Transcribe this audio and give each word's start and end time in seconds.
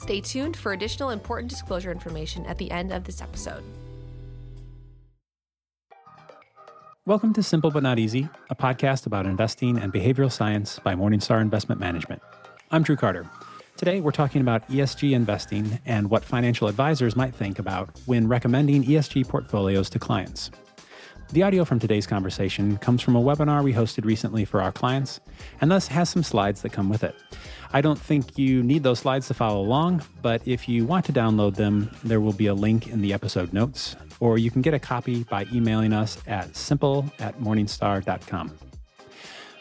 Stay 0.00 0.22
tuned 0.22 0.56
for 0.56 0.72
additional 0.72 1.10
important 1.10 1.50
disclosure 1.50 1.92
information 1.92 2.46
at 2.46 2.56
the 2.56 2.70
end 2.70 2.90
of 2.90 3.04
this 3.04 3.20
episode. 3.20 3.62
Welcome 7.04 7.34
to 7.34 7.42
Simple 7.42 7.70
But 7.70 7.82
Not 7.82 7.98
Easy, 7.98 8.26
a 8.48 8.54
podcast 8.54 9.04
about 9.04 9.26
investing 9.26 9.76
and 9.76 9.92
behavioral 9.92 10.32
science 10.32 10.78
by 10.78 10.94
Morningstar 10.94 11.42
Investment 11.42 11.82
Management. 11.82 12.22
I'm 12.70 12.82
Drew 12.82 12.96
Carter. 12.96 13.28
Today, 13.76 14.00
we're 14.00 14.10
talking 14.10 14.40
about 14.40 14.66
ESG 14.68 15.12
investing 15.12 15.78
and 15.84 16.08
what 16.08 16.24
financial 16.24 16.66
advisors 16.66 17.14
might 17.14 17.34
think 17.34 17.58
about 17.58 17.90
when 18.06 18.26
recommending 18.26 18.84
ESG 18.84 19.28
portfolios 19.28 19.90
to 19.90 19.98
clients. 19.98 20.50
The 21.32 21.44
audio 21.44 21.64
from 21.64 21.78
today's 21.78 22.08
conversation 22.08 22.76
comes 22.78 23.02
from 23.02 23.14
a 23.14 23.22
webinar 23.22 23.62
we 23.62 23.72
hosted 23.72 24.04
recently 24.04 24.44
for 24.44 24.60
our 24.60 24.72
clients, 24.72 25.20
and 25.60 25.70
thus 25.70 25.86
has 25.86 26.08
some 26.08 26.24
slides 26.24 26.62
that 26.62 26.72
come 26.72 26.88
with 26.88 27.04
it. 27.04 27.14
I 27.72 27.80
don't 27.80 28.00
think 28.00 28.36
you 28.36 28.64
need 28.64 28.82
those 28.82 28.98
slides 28.98 29.28
to 29.28 29.34
follow 29.34 29.60
along, 29.60 30.02
but 30.22 30.42
if 30.44 30.68
you 30.68 30.84
want 30.84 31.04
to 31.04 31.12
download 31.12 31.54
them, 31.54 31.88
there 32.02 32.20
will 32.20 32.32
be 32.32 32.48
a 32.48 32.54
link 32.54 32.88
in 32.88 33.00
the 33.00 33.12
episode 33.12 33.52
notes, 33.52 33.94
or 34.18 34.38
you 34.38 34.50
can 34.50 34.60
get 34.60 34.74
a 34.74 34.80
copy 34.80 35.22
by 35.22 35.46
emailing 35.52 35.92
us 35.92 36.18
at 36.26 36.56
simple 36.56 37.08
at 37.20 37.38
morningstar.com. 37.38 38.52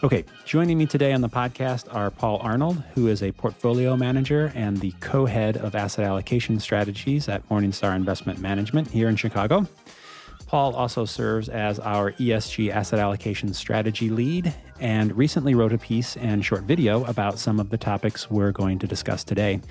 Okay, 0.01 0.25
joining 0.45 0.75
me 0.75 0.87
today 0.87 1.13
on 1.13 1.21
the 1.21 1.29
podcast 1.29 1.93
are 1.93 2.09
Paul 2.09 2.39
Arnold, 2.41 2.81
who 2.95 3.09
is 3.09 3.21
a 3.21 3.31
portfolio 3.31 3.95
manager 3.95 4.51
and 4.55 4.77
the 4.77 4.91
co 5.01 5.27
head 5.27 5.57
of 5.57 5.75
asset 5.75 6.05
allocation 6.05 6.59
strategies 6.59 7.29
at 7.29 7.47
Morningstar 7.47 7.95
Investment 7.95 8.39
Management 8.39 8.89
here 8.89 9.07
in 9.07 9.15
Chicago. 9.15 9.67
Paul 10.49 10.75
also 10.75 11.05
serves 11.05 11.47
as 11.47 11.79
our 11.79 12.13
ESG 12.13 12.71
asset 12.71 12.97
allocation 12.97 13.53
strategy 13.53 14.09
lead 14.09 14.51
and 14.79 15.15
recently 15.15 15.53
wrote 15.53 15.73
a 15.73 15.77
piece 15.77 16.17
and 16.17 16.43
short 16.43 16.63
video 16.63 17.05
about 17.05 17.37
some 17.37 17.59
of 17.59 17.69
the 17.69 17.77
topics 17.77 18.31
we're 18.31 18.51
going 18.51 18.79
to 18.79 18.87
discuss 18.87 19.23
today. 19.23 19.61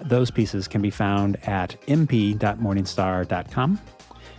Those 0.00 0.30
pieces 0.30 0.66
can 0.66 0.80
be 0.80 0.88
found 0.88 1.36
at 1.46 1.78
mp.morningstar.com. 1.88 3.80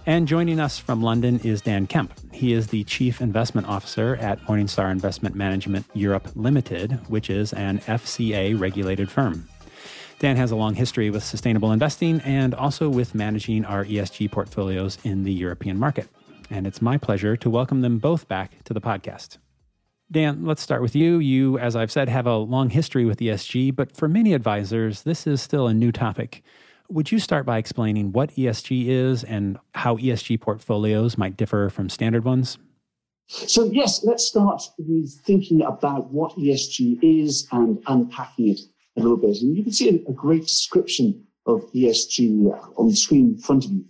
And 0.07 0.27
joining 0.27 0.59
us 0.59 0.79
from 0.79 1.03
London 1.03 1.39
is 1.43 1.61
Dan 1.61 1.85
Kemp. 1.85 2.13
He 2.33 2.53
is 2.53 2.65
the 2.65 2.83
Chief 2.85 3.21
Investment 3.21 3.67
Officer 3.67 4.15
at 4.15 4.41
Morningstar 4.45 4.91
Investment 4.91 5.35
Management 5.35 5.85
Europe 5.93 6.27
Limited, 6.33 6.93
which 7.09 7.29
is 7.29 7.53
an 7.53 7.77
FCA 7.81 8.59
regulated 8.59 9.11
firm. 9.11 9.47
Dan 10.25 10.37
has 10.37 10.49
a 10.49 10.55
long 10.55 10.73
history 10.73 11.11
with 11.11 11.23
sustainable 11.23 11.71
investing 11.71 12.19
and 12.21 12.55
also 12.55 12.89
with 12.89 13.13
managing 13.13 13.63
our 13.63 13.85
ESG 13.85 14.31
portfolios 14.31 14.97
in 15.03 15.23
the 15.23 15.31
European 15.31 15.77
market. 15.77 16.07
And 16.49 16.65
it's 16.65 16.81
my 16.81 16.97
pleasure 16.97 17.37
to 17.37 17.47
welcome 17.47 17.81
them 17.81 17.99
both 17.99 18.27
back 18.27 18.63
to 18.63 18.73
the 18.73 18.81
podcast. 18.81 19.37
Dan, 20.09 20.43
let's 20.43 20.63
start 20.63 20.81
with 20.81 20.95
you. 20.95 21.19
You, 21.19 21.59
as 21.59 21.75
I've 21.75 21.91
said, 21.91 22.09
have 22.09 22.25
a 22.25 22.37
long 22.37 22.71
history 22.71 23.05
with 23.05 23.19
ESG, 23.19 23.75
but 23.75 23.95
for 23.95 24.07
many 24.07 24.33
advisors, 24.33 25.03
this 25.03 25.27
is 25.27 25.43
still 25.43 25.67
a 25.67 25.75
new 25.75 25.91
topic. 25.91 26.41
Would 26.89 27.11
you 27.11 27.19
start 27.19 27.45
by 27.45 27.59
explaining 27.59 28.11
what 28.11 28.31
ESG 28.31 28.87
is 28.87 29.23
and 29.23 29.59
how 29.75 29.97
ESG 29.97 30.41
portfolios 30.41 31.19
might 31.19 31.37
differ 31.37 31.69
from 31.69 31.87
standard 31.87 32.25
ones? 32.25 32.57
So, 33.27 33.65
yes, 33.65 34.03
let's 34.03 34.25
start 34.25 34.63
with 34.79 35.21
thinking 35.23 35.61
about 35.61 36.11
what 36.11 36.35
ESG 36.35 36.97
is 37.03 37.47
and 37.51 37.77
unpacking 37.85 38.49
it 38.49 38.59
a 38.97 39.01
little 39.01 39.17
bit. 39.17 39.41
And 39.41 39.55
you 39.55 39.63
can 39.63 39.73
see 39.73 39.89
a, 39.89 40.11
great 40.11 40.43
description 40.43 41.25
of 41.45 41.61
ESG 41.73 42.51
uh, 42.51 42.69
on 42.77 42.89
the 42.89 42.95
screen 42.95 43.35
in 43.35 43.37
front 43.37 43.65
of 43.65 43.71
you. 43.71 43.85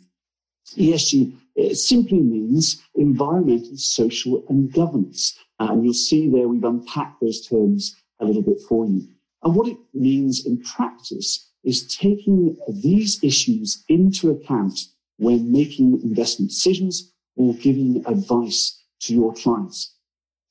ESG 0.77 1.33
simply 1.73 2.19
means 2.19 2.81
environmental, 2.95 3.77
social, 3.77 4.43
and 4.49 4.71
governance. 4.73 5.37
Uh, 5.59 5.69
and 5.71 5.83
you'll 5.83 5.93
see 5.93 6.29
there 6.29 6.47
we've 6.47 6.63
unpacked 6.63 7.21
those 7.21 7.47
terms 7.47 7.95
a 8.19 8.25
little 8.25 8.41
bit 8.41 8.59
for 8.67 8.85
you. 8.85 9.07
And 9.43 9.55
what 9.55 9.67
it 9.67 9.77
means 9.93 10.45
in 10.45 10.61
practice 10.61 11.49
is 11.63 11.95
taking 11.95 12.57
these 12.67 13.23
issues 13.23 13.83
into 13.89 14.31
account 14.31 14.79
when 15.17 15.51
making 15.51 16.01
investment 16.03 16.51
decisions 16.51 17.11
or 17.35 17.53
giving 17.55 18.03
advice 18.07 18.81
to 19.01 19.13
your 19.13 19.33
clients. 19.33 19.93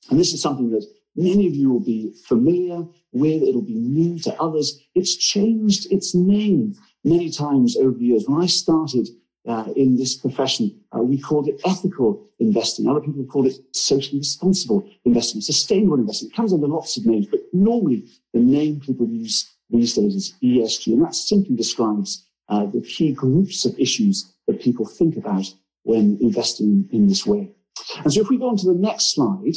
And 0.09 0.19
this 0.19 0.33
is 0.33 0.41
something 0.41 0.71
that 0.71 0.85
many 1.15 1.47
of 1.47 1.55
you 1.55 1.71
will 1.71 1.83
be 1.83 2.13
familiar 2.27 2.85
with. 3.11 3.43
It'll 3.43 3.61
be 3.61 3.75
new 3.75 4.19
to 4.19 4.41
others. 4.41 4.79
It's 4.93 5.15
changed 5.15 5.91
its 5.91 6.13
name 6.13 6.75
many 7.03 7.29
times 7.29 7.77
over 7.77 7.97
the 7.97 8.05
years. 8.05 8.25
When 8.27 8.41
I 8.41 8.47
started 8.47 9.07
uh, 9.47 9.71
in 9.75 9.95
this 9.95 10.15
profession, 10.15 10.79
uh, 10.95 11.01
we 11.01 11.19
called 11.19 11.47
it 11.47 11.61
ethical 11.65 12.25
investing. 12.39 12.87
Other 12.87 13.01
people 13.01 13.25
called 13.25 13.47
it 13.47 13.57
socially 13.75 14.19
responsible 14.19 14.89
investing, 15.05 15.41
sustainable 15.41 15.99
investing. 15.99 16.29
It 16.29 16.35
comes 16.35 16.53
under 16.53 16.67
lots 16.67 16.97
of 16.97 17.05
names, 17.05 17.27
but 17.27 17.41
normally 17.53 18.05
the 18.33 18.39
name 18.39 18.79
people 18.79 19.07
use 19.07 19.51
these 19.69 19.93
days 19.93 20.15
is 20.15 20.33
ESG, 20.43 20.93
and 20.93 21.03
that 21.03 21.15
simply 21.15 21.55
describes 21.55 22.25
uh, 22.49 22.65
the 22.65 22.81
key 22.81 23.13
groups 23.13 23.65
of 23.65 23.77
issues 23.79 24.31
that 24.47 24.61
people 24.61 24.85
think 24.85 25.17
about 25.17 25.45
when 25.83 26.17
investing 26.21 26.87
in 26.91 27.07
this 27.07 27.25
way. 27.25 27.51
And 28.03 28.13
so 28.13 28.21
if 28.21 28.29
we 28.29 28.37
go 28.37 28.49
on 28.49 28.57
to 28.57 28.67
the 28.67 28.79
next 28.79 29.13
slide, 29.13 29.55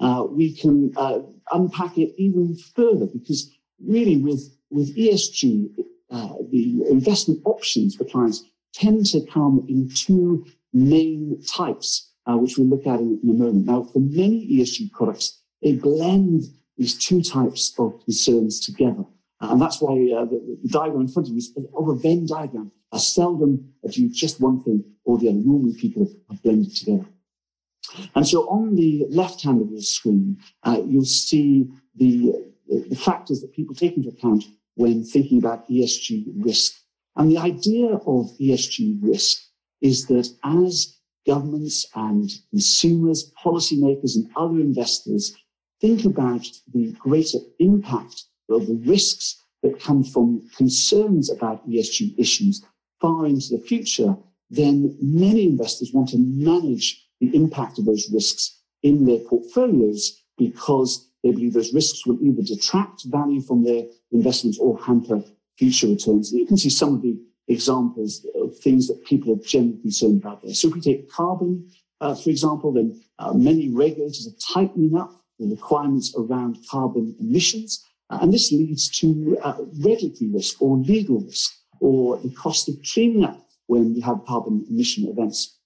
uh, 0.00 0.24
we 0.28 0.54
can 0.54 0.92
uh, 0.96 1.20
unpack 1.52 1.98
it 1.98 2.14
even 2.16 2.56
further 2.74 3.06
because 3.06 3.50
really 3.84 4.16
with, 4.16 4.56
with 4.70 4.96
ESG, 4.96 5.70
uh, 6.10 6.34
the 6.50 6.82
investment 6.88 7.40
options 7.44 7.94
for 7.94 8.04
clients 8.04 8.44
tend 8.72 9.06
to 9.06 9.24
come 9.26 9.64
in 9.68 9.88
two 9.94 10.44
main 10.72 11.40
types, 11.46 12.12
uh, 12.26 12.36
which 12.36 12.56
we'll 12.56 12.68
look 12.68 12.86
at 12.86 13.00
in, 13.00 13.20
in, 13.22 13.30
a 13.30 13.34
moment. 13.34 13.66
Now, 13.66 13.82
for 13.84 14.00
many 14.00 14.48
ESG 14.52 14.92
products, 14.92 15.40
they 15.62 15.74
blend 15.74 16.44
these 16.76 16.96
two 16.96 17.22
types 17.22 17.74
of 17.78 18.02
concerns 18.04 18.60
together. 18.60 19.04
Uh, 19.40 19.48
and 19.52 19.60
that's 19.60 19.80
why 19.80 19.92
uh, 19.92 20.24
the, 20.24 20.58
the, 20.62 20.68
diagram 20.68 21.02
in 21.02 21.08
front 21.08 21.28
of 21.28 21.32
you 21.32 21.38
is 21.38 21.52
of 21.76 21.88
a 21.88 21.94
Venn 21.94 22.26
diagram. 22.26 22.72
I 22.92 22.98
seldom 22.98 23.72
do 23.90 24.08
just 24.08 24.40
one 24.40 24.62
thing 24.62 24.84
or 25.04 25.18
the 25.18 25.28
other. 25.28 25.38
Normally 25.38 25.74
people 25.74 26.10
have 26.28 26.42
blended 26.42 26.74
together. 26.74 27.06
And 28.14 28.26
so 28.26 28.48
on 28.48 28.76
the 28.76 29.06
left 29.08 29.42
hand 29.42 29.62
of 29.62 29.70
your 29.70 29.80
screen, 29.80 30.38
uh, 30.62 30.80
you'll 30.86 31.04
see 31.04 31.68
the, 31.96 32.32
the 32.68 32.96
factors 32.96 33.40
that 33.40 33.52
people 33.52 33.74
take 33.74 33.96
into 33.96 34.10
account 34.10 34.44
when 34.74 35.04
thinking 35.04 35.38
about 35.38 35.68
ESG 35.68 36.26
risk. 36.36 36.72
And 37.16 37.30
the 37.30 37.38
idea 37.38 37.94
of 37.94 38.30
ESG 38.38 38.98
risk 39.02 39.42
is 39.80 40.06
that 40.06 40.28
as 40.44 40.96
governments 41.26 41.86
and 41.94 42.30
consumers, 42.50 43.32
policymakers, 43.42 44.16
and 44.16 44.30
other 44.36 44.60
investors 44.60 45.34
think 45.80 46.04
about 46.04 46.46
the 46.72 46.92
greater 46.98 47.38
impact 47.58 48.24
of 48.48 48.66
the 48.66 48.80
risks 48.86 49.42
that 49.62 49.80
come 49.80 50.02
from 50.02 50.48
concerns 50.56 51.30
about 51.30 51.68
ESG 51.68 52.18
issues 52.18 52.64
far 53.00 53.26
into 53.26 53.56
the 53.56 53.62
future, 53.62 54.16
then 54.50 54.96
many 55.00 55.46
investors 55.46 55.92
want 55.92 56.08
to 56.08 56.18
manage 56.18 57.06
the 57.20 57.34
impact 57.34 57.78
of 57.78 57.84
those 57.84 58.10
risks 58.12 58.60
in 58.82 59.04
their 59.04 59.18
portfolios 59.18 60.22
because 60.38 61.10
they 61.22 61.30
believe 61.32 61.52
those 61.52 61.74
risks 61.74 62.06
will 62.06 62.18
either 62.22 62.42
detract 62.42 63.04
value 63.04 63.40
from 63.40 63.62
their 63.62 63.84
investments 64.10 64.58
or 64.58 64.78
hamper 64.78 65.22
future 65.58 65.88
returns. 65.88 66.32
And 66.32 66.40
you 66.40 66.46
can 66.46 66.56
see 66.56 66.70
some 66.70 66.94
of 66.94 67.02
the 67.02 67.20
examples 67.48 68.26
of 68.34 68.56
things 68.58 68.88
that 68.88 69.04
people 69.04 69.34
are 69.34 69.44
generally 69.44 69.80
concerned 69.82 70.22
about 70.22 70.42
there. 70.42 70.54
So 70.54 70.68
if 70.68 70.74
we 70.74 70.80
take 70.80 71.10
carbon, 71.10 71.68
uh, 72.00 72.14
for 72.14 72.30
example, 72.30 72.72
then 72.72 73.02
uh, 73.18 73.34
many 73.34 73.68
regulators 73.68 74.26
are 74.26 74.54
tightening 74.54 74.96
up 74.96 75.12
the 75.38 75.48
requirements 75.48 76.14
around 76.16 76.58
carbon 76.70 77.14
emissions. 77.20 77.84
Uh, 78.08 78.18
and 78.22 78.32
this 78.32 78.50
leads 78.50 78.88
to 79.00 79.38
uh, 79.42 79.56
regulatory 79.84 80.30
risk 80.30 80.60
or 80.62 80.78
legal 80.78 81.20
risk 81.20 81.52
or 81.80 82.18
the 82.18 82.30
cost 82.30 82.68
of 82.68 82.76
cleaning 82.92 83.24
up 83.24 83.46
when 83.66 83.94
you 83.94 84.02
have 84.02 84.24
carbon 84.26 84.64
emission 84.70 85.06
events. 85.08 85.58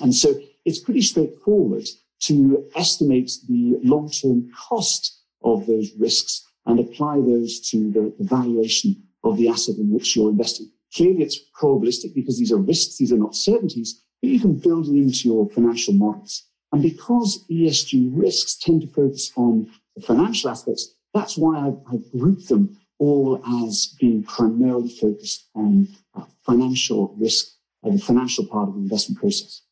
And 0.00 0.14
so 0.14 0.34
it's 0.66 0.80
pretty 0.80 1.00
straightforward 1.00 1.86
to 2.18 2.68
estimate 2.74 3.30
the 3.48 3.78
long-term 3.82 4.50
cost 4.68 5.22
of 5.42 5.66
those 5.66 5.92
risks 5.98 6.44
and 6.66 6.80
apply 6.80 7.16
those 7.16 7.60
to 7.70 7.90
the, 7.92 8.12
valuation 8.24 8.96
of 9.22 9.36
the 9.36 9.48
asset 9.48 9.76
in 9.76 9.90
which 9.92 10.16
you're 10.16 10.30
investing. 10.30 10.70
Clearly, 10.94 11.22
it's 11.22 11.38
probabilistic 11.60 12.14
because 12.14 12.38
these 12.38 12.52
are 12.52 12.58
risks, 12.58 12.96
these 12.96 13.12
are 13.12 13.18
not 13.18 13.34
certainties, 13.34 14.02
but 14.20 14.30
you 14.30 14.40
can 14.40 14.54
build 14.54 14.88
it 14.88 14.96
into 14.96 15.28
your 15.28 15.48
financial 15.50 15.94
models. 15.94 16.44
And 16.72 16.82
because 16.82 17.44
ESG 17.50 18.10
risks 18.12 18.56
tend 18.56 18.82
to 18.82 18.88
focus 18.88 19.32
on 19.36 19.70
the 19.94 20.02
financial 20.02 20.50
aspects, 20.50 20.94
that's 21.14 21.36
why 21.36 21.58
I've, 21.58 21.78
I've 21.92 22.10
grouped 22.10 22.48
them 22.48 22.76
all 22.98 23.40
as 23.62 23.94
being 24.00 24.24
primarily 24.24 24.88
focused 24.88 25.48
on 25.54 25.88
uh, 26.14 26.24
financial 26.44 27.14
risk 27.18 27.46
and 27.82 27.98
the 27.98 28.02
financial 28.02 28.46
part 28.46 28.68
of 28.68 28.74
the 28.74 28.80
investment 28.80 29.20
process. 29.20 29.62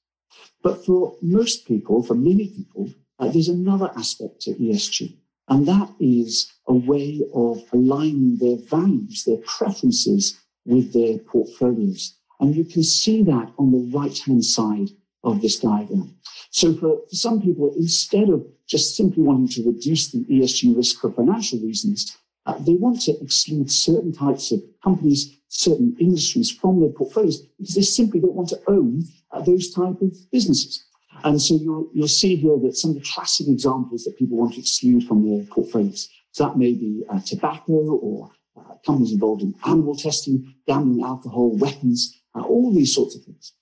But 0.64 0.86
for 0.86 1.14
most 1.20 1.68
people, 1.68 2.02
for 2.02 2.14
many 2.14 2.48
people, 2.48 2.88
uh, 3.18 3.28
there's 3.28 3.48
another 3.48 3.90
aspect 3.96 4.40
to 4.42 4.54
ESG, 4.54 5.14
and 5.48 5.68
that 5.68 5.90
is 6.00 6.50
a 6.66 6.72
way 6.72 7.20
of 7.34 7.62
aligning 7.74 8.38
their 8.38 8.56
values, 8.56 9.24
their 9.24 9.42
preferences 9.44 10.40
with 10.64 10.94
their 10.94 11.18
portfolios. 11.18 12.16
And 12.40 12.56
you 12.56 12.64
can 12.64 12.82
see 12.82 13.22
that 13.24 13.52
on 13.58 13.72
the 13.72 13.96
right 13.96 14.18
hand 14.20 14.42
side 14.42 14.88
of 15.22 15.42
this 15.42 15.60
diagram. 15.60 16.16
So 16.50 16.72
for, 16.72 17.02
for 17.08 17.14
some 17.14 17.42
people, 17.42 17.74
instead 17.76 18.30
of 18.30 18.46
just 18.66 18.96
simply 18.96 19.22
wanting 19.22 19.48
to 19.48 19.70
reduce 19.70 20.12
the 20.12 20.24
ESG 20.24 20.74
risk 20.74 20.98
for 20.98 21.12
financial 21.12 21.58
reasons, 21.60 22.16
uh, 22.46 22.58
they 22.58 22.74
want 22.74 23.02
to 23.02 23.12
exclude 23.20 23.70
certain 23.70 24.12
types 24.12 24.50
of 24.50 24.62
companies, 24.82 25.38
certain 25.48 25.94
industries 26.00 26.50
from 26.50 26.80
their 26.80 26.90
portfolios 26.90 27.42
because 27.58 27.74
they 27.74 27.82
simply 27.82 28.20
don't 28.20 28.34
want 28.34 28.48
to 28.48 28.60
own 28.66 29.04
those 29.40 29.72
type 29.72 30.00
of 30.00 30.12
businesses. 30.30 30.84
And 31.22 31.40
so 31.40 31.54
you'll, 31.54 31.88
you'll 31.94 32.08
see 32.08 32.36
here 32.36 32.58
that 32.62 32.76
some 32.76 32.90
of 32.90 32.96
the 32.96 33.08
classic 33.14 33.48
examples 33.48 34.04
that 34.04 34.18
people 34.18 34.36
want 34.36 34.54
to 34.54 34.60
exclude 34.60 35.04
from 35.04 35.28
their 35.28 35.44
portfolios. 35.46 36.08
So 36.32 36.44
that 36.44 36.58
may 36.58 36.72
be 36.72 37.04
uh, 37.08 37.20
tobacco 37.20 37.72
or 37.72 38.30
uh, 38.58 38.74
companies 38.84 39.12
involved 39.12 39.42
in 39.42 39.54
animal 39.64 39.96
testing, 39.96 40.54
gambling, 40.66 41.04
alcohol, 41.04 41.56
weapons, 41.56 42.20
uh, 42.34 42.42
all 42.42 42.74
these 42.74 42.94
sorts 42.94 43.16
of 43.16 43.22
things. 43.24 43.52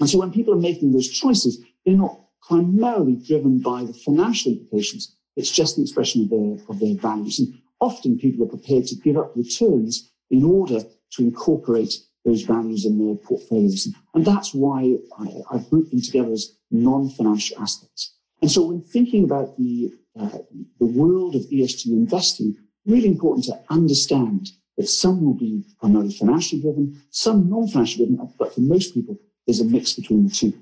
And 0.00 0.08
so 0.08 0.18
when 0.18 0.30
people 0.30 0.54
are 0.54 0.60
making 0.60 0.92
those 0.92 1.08
choices, 1.08 1.62
they're 1.84 1.96
not 1.96 2.20
primarily 2.46 3.16
driven 3.16 3.58
by 3.58 3.84
the 3.84 3.92
financial 3.92 4.52
implications. 4.52 5.14
It's 5.36 5.50
just 5.50 5.76
the 5.76 5.82
expression 5.82 6.22
of 6.22 6.30
their, 6.30 6.66
of 6.68 6.78
their 6.80 6.94
values. 6.94 7.38
And 7.40 7.60
often 7.80 8.18
people 8.18 8.44
are 8.44 8.48
prepared 8.48 8.86
to 8.86 8.96
give 8.96 9.16
up 9.16 9.36
returns 9.36 10.10
in 10.30 10.44
order 10.44 10.80
to 11.12 11.22
incorporate 11.22 11.94
those 12.24 12.42
values 12.42 12.84
in 12.84 12.98
their 12.98 13.16
portfolios. 13.16 13.88
And 14.14 14.24
that's 14.24 14.54
why 14.54 14.96
I, 15.18 15.26
have 15.52 15.70
grouped 15.70 15.90
them 15.90 16.02
together 16.02 16.32
as 16.32 16.56
non-financial 16.70 17.60
aspects. 17.60 18.14
And 18.42 18.50
so 18.50 18.66
when 18.66 18.82
thinking 18.82 19.24
about 19.24 19.56
the, 19.56 19.92
uh, 20.18 20.38
the 20.78 20.86
world 20.86 21.34
of 21.34 21.42
ESG 21.42 21.86
investing, 21.86 22.56
really 22.86 23.08
important 23.08 23.46
to 23.46 23.58
understand 23.70 24.50
that 24.76 24.88
some 24.88 25.24
will 25.24 25.34
be 25.34 25.64
primarily 25.80 26.12
financially 26.12 26.60
driven, 26.60 27.02
some 27.10 27.48
non-financially 27.48 28.06
driven, 28.06 28.32
but 28.38 28.54
for 28.54 28.60
most 28.60 28.94
people, 28.94 29.18
there's 29.46 29.60
a 29.60 29.64
mix 29.64 29.94
between 29.94 30.24
the 30.24 30.30
two. 30.30 30.52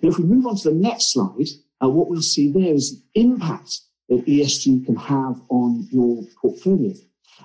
Now, 0.00 0.10
if 0.10 0.18
we 0.18 0.24
move 0.24 0.46
on 0.46 0.56
to 0.56 0.70
the 0.70 0.74
next 0.74 1.12
slide, 1.12 1.48
uh, 1.82 1.88
what 1.88 2.08
we'll 2.08 2.22
see 2.22 2.50
there 2.50 2.72
is 2.72 3.02
the 3.14 3.20
impact 3.20 3.80
that 4.08 4.24
ESG 4.26 4.86
can 4.86 4.96
have 4.96 5.40
on 5.48 5.86
your 5.90 6.22
portfolio. 6.40 6.94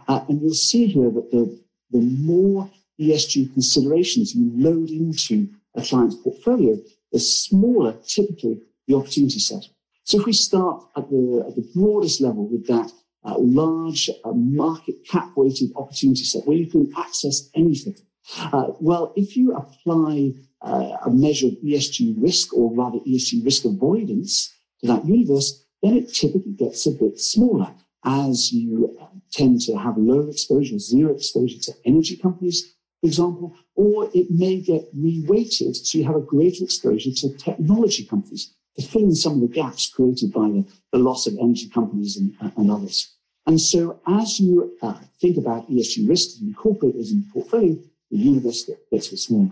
Uh, 0.08 0.22
and 0.30 0.42
you'll 0.42 0.54
see 0.54 0.88
here 0.88 1.10
that 1.10 1.32
the, 1.32 1.60
the 1.92 2.00
more 2.00 2.70
ESG 3.00 3.54
considerations 3.54 4.36
you 4.36 4.52
load 4.56 4.90
into 4.90 5.50
a 5.76 5.82
client's 5.82 6.16
portfolio, 6.16 6.78
the 7.12 7.20
smaller 7.20 7.96
typically 8.08 8.60
the 8.88 8.96
opportunity 8.96 9.40
set. 9.40 9.64
So 10.04 10.20
if 10.20 10.26
we 10.26 10.34
start 10.34 10.84
at 10.98 11.10
the, 11.10 11.46
at 11.48 11.56
the 11.56 11.70
broadest 11.76 12.22
level 12.22 12.48
with 12.48 12.68
that 12.68 12.92
uh, 13.24 13.36
large 13.38 14.10
uh, 14.24 14.32
market 14.32 14.96
cap 15.08 15.32
weighted 15.36 15.72
opportunity 15.76 16.24
set 16.24 16.46
where 16.48 16.58
you 16.58 16.68
can 16.68 16.92
access 16.98 17.50
anything, 17.56 17.96
uh, 18.38 18.72
well, 18.80 19.14
if 19.16 19.36
you 19.36 19.56
apply 19.56 20.34
uh, 20.62 20.98
a 21.06 21.10
measure 21.10 21.48
of 21.48 21.54
ESG 21.64 22.16
risk 22.22 22.54
or 22.54 22.74
rather 22.74 23.00
ESG 23.00 23.46
risk 23.46 23.66
avoidance 23.66 24.54
to 24.82 24.88
that 24.88 25.06
universe, 25.06 25.66
then 25.82 25.96
it 25.96 26.14
typically 26.14 26.54
gets 26.54 26.86
a 26.86 26.92
bit 26.92 27.20
smaller 27.20 27.74
as 28.06 28.52
you 28.52 28.98
uh, 29.02 29.06
tend 29.32 29.62
to 29.62 29.76
have 29.76 29.98
lower 29.98 30.30
exposure, 30.30 30.80
zero 30.80 31.14
exposure 31.14 31.60
to 31.60 31.74
energy 31.86 32.18
companies, 32.18 32.76
example, 33.04 33.56
or 33.76 34.10
it 34.14 34.28
may 34.30 34.62
get 34.62 34.94
reweighted 34.96 35.76
so 35.76 35.98
you 35.98 36.04
have 36.04 36.16
a 36.16 36.22
greater 36.22 36.64
exposure 36.64 37.12
to 37.12 37.38
technology 37.38 38.06
companies 38.06 38.54
to 38.78 38.86
fill 38.86 39.04
in 39.04 39.16
some 39.16 39.36
of 39.36 39.42
the 39.42 39.48
gaps 39.48 39.90
created 39.90 40.32
by 40.32 40.48
the, 40.50 40.66
the 40.92 41.00
loss 41.00 41.28
of 41.28 41.38
energy 41.40 41.70
companies 41.70 42.18
and, 42.18 42.36
uh, 42.42 42.50
and 42.58 42.72
others. 42.72 43.16
And 43.46 43.60
so 43.60 44.00
as 44.08 44.40
you 44.40 44.78
uh, 44.82 45.00
think 45.20 45.38
about 45.38 45.70
ESG 45.70 46.08
risks 46.08 46.40
and 46.40 46.50
incorporate 46.50 46.96
those 46.96 47.12
in 47.12 47.24
your 47.24 47.34
portfolio, 47.34 47.78
the 48.12 48.18
universe 48.18 48.70
gets 48.92 49.08
bit 49.08 49.20
smaller. 49.20 49.52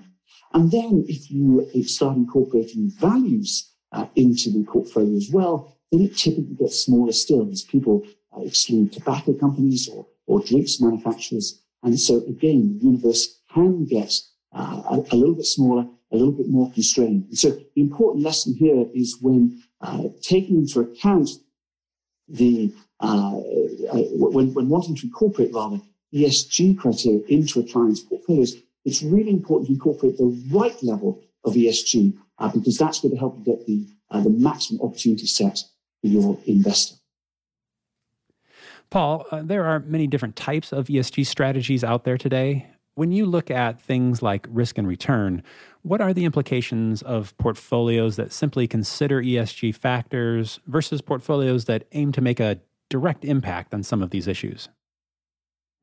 And 0.54 0.72
then 0.72 1.06
if 1.08 1.30
you 1.30 1.68
start 1.84 2.18
incorporating 2.18 2.90
values 2.90 3.72
uh, 3.92 4.08
into 4.16 4.50
the 4.50 4.64
portfolio 4.64 5.16
as 5.16 5.30
well, 5.32 5.78
then 5.92 6.02
it 6.02 6.18
typically 6.18 6.56
gets 6.56 6.84
smaller 6.84 7.12
still 7.12 7.50
as 7.52 7.64
people 7.64 8.06
uh, 8.36 8.42
exclude 8.42 8.94
tobacco 8.94 9.34
companies 9.34 9.88
or, 9.88 10.06
or 10.26 10.42
drinks 10.42 10.80
manufacturers. 10.80 11.62
And 11.84 12.00
so 12.00 12.18
again, 12.28 12.78
the 12.80 12.86
universe 12.86 13.37
can 13.58 13.86
get 13.86 14.14
uh, 14.54 14.82
a, 14.92 14.96
a, 15.12 15.16
little 15.16 15.36
bit 15.36 15.46
smaller, 15.46 15.86
a 16.12 16.16
little 16.16 16.32
bit 16.32 16.50
more 16.50 16.72
constrained. 16.72 17.26
And 17.30 17.38
so 17.38 17.50
the 17.50 17.82
important 17.82 18.24
lesson 18.24 18.56
here 18.56 18.86
is 18.94 19.18
when 19.22 19.62
uh, 19.82 20.04
taking 20.22 20.58
into 20.58 20.80
account 20.82 21.30
the, 22.28 22.74
uh, 23.00 23.38
uh, 23.38 24.04
when, 24.14 24.54
when 24.54 24.70
wanting 24.70 24.96
to 24.96 25.08
incorporate 25.08 25.54
rather 25.54 25.80
ESG 26.14 26.78
criteria 26.78 27.22
into 27.28 27.60
a 27.60 27.64
client's 27.64 28.02
portfolios, 28.02 28.56
it's 28.86 29.04
really 29.04 29.32
important 29.32 29.68
to 29.68 29.74
incorporate 29.74 30.18
the 30.18 30.46
right 30.52 30.82
level 30.84 31.22
of 31.44 31.54
ESG 31.54 32.14
uh, 32.40 32.50
because 32.50 32.78
that's 32.78 33.02
going 33.02 33.14
to 33.14 33.20
help 33.20 33.38
you 33.38 33.44
get 33.44 33.66
the, 33.66 33.88
uh, 34.12 34.22
the 34.22 34.30
maximum 34.30 34.82
opportunity 34.82 35.26
set 35.26 35.60
for 36.02 36.08
your 36.08 36.40
investor. 36.46 36.96
Paul, 38.90 39.26
uh, 39.32 39.42
there 39.44 39.66
are 39.66 39.82
many 39.82 40.08
different 40.08 40.38
types 40.38 40.72
of 40.72 40.88
ESG 40.88 41.26
strategies 41.26 41.84
out 41.84 42.06
there 42.06 42.18
today. 42.18 42.68
When 42.98 43.12
you 43.12 43.28
look 43.28 43.52
at 43.52 43.80
things 43.80 44.24
like 44.24 44.48
risk 44.50 44.80
and 44.80 44.88
return, 44.88 45.44
what 45.84 46.02
are 46.02 46.14
the 46.14 46.26
implications 46.26 47.04
of 47.04 47.38
portfolios 47.38 48.16
that 48.16 48.32
simply 48.32 48.68
consider 48.68 49.22
ESG 49.22 49.76
factors 49.76 50.60
versus 50.66 51.00
portfolios 51.00 51.66
that 51.66 51.84
aim 51.92 52.12
to 52.14 52.22
make 52.22 52.40
a 52.40 52.60
direct 52.90 53.24
impact 53.24 53.72
on 53.72 53.84
some 53.84 54.02
of 54.02 54.10
these 54.10 54.28
issues? 54.28 54.70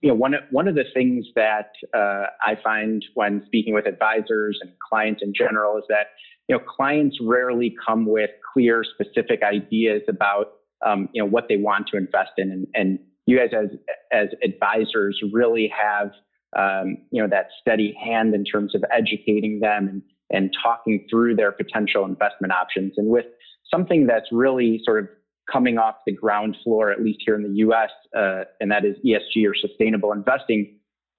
you 0.00 0.08
know, 0.08 0.16
one, 0.16 0.34
one 0.50 0.66
of 0.66 0.74
the 0.74 0.84
things 0.92 1.24
that 1.36 1.70
uh, 1.96 2.26
I 2.44 2.58
find 2.62 3.02
when 3.14 3.42
speaking 3.46 3.72
with 3.72 3.86
advisors 3.86 4.58
and 4.60 4.72
clients 4.80 5.22
in 5.22 5.32
general 5.32 5.78
is 5.78 5.84
that, 5.88 6.08
you 6.48 6.56
know, 6.56 6.62
clients 6.62 7.16
rarely 7.22 7.74
come 7.86 8.04
with 8.04 8.28
clear, 8.52 8.84
specific 8.84 9.42
ideas 9.42 10.02
about, 10.06 10.54
um, 10.84 11.08
you 11.14 11.22
know, 11.22 11.26
what 11.26 11.46
they 11.48 11.56
want 11.56 11.86
to 11.92 11.96
invest 11.96 12.32
in. 12.36 12.50
And, 12.50 12.66
and 12.74 12.98
you 13.24 13.38
guys 13.38 13.50
as, 13.56 13.70
as 14.12 14.28
advisors 14.42 15.18
really 15.32 15.72
have, 15.74 16.10
um, 16.56 16.98
you 17.10 17.22
know, 17.22 17.28
that 17.28 17.48
steady 17.60 17.96
hand 18.02 18.34
in 18.34 18.44
terms 18.44 18.74
of 18.74 18.84
educating 18.92 19.60
them 19.60 19.88
and, 19.88 20.02
and 20.30 20.50
talking 20.62 21.06
through 21.10 21.36
their 21.36 21.52
potential 21.52 22.04
investment 22.04 22.52
options. 22.52 22.94
And 22.96 23.08
with 23.08 23.26
something 23.70 24.06
that's 24.06 24.26
really 24.32 24.80
sort 24.84 25.04
of 25.04 25.08
coming 25.50 25.78
off 25.78 25.96
the 26.06 26.12
ground 26.12 26.56
floor, 26.64 26.90
at 26.90 27.02
least 27.02 27.20
here 27.24 27.34
in 27.34 27.42
the 27.42 27.58
US, 27.66 27.90
uh, 28.16 28.44
and 28.60 28.70
that 28.70 28.84
is 28.84 28.96
ESG 29.04 29.48
or 29.48 29.54
sustainable 29.54 30.12
investing, 30.12 30.78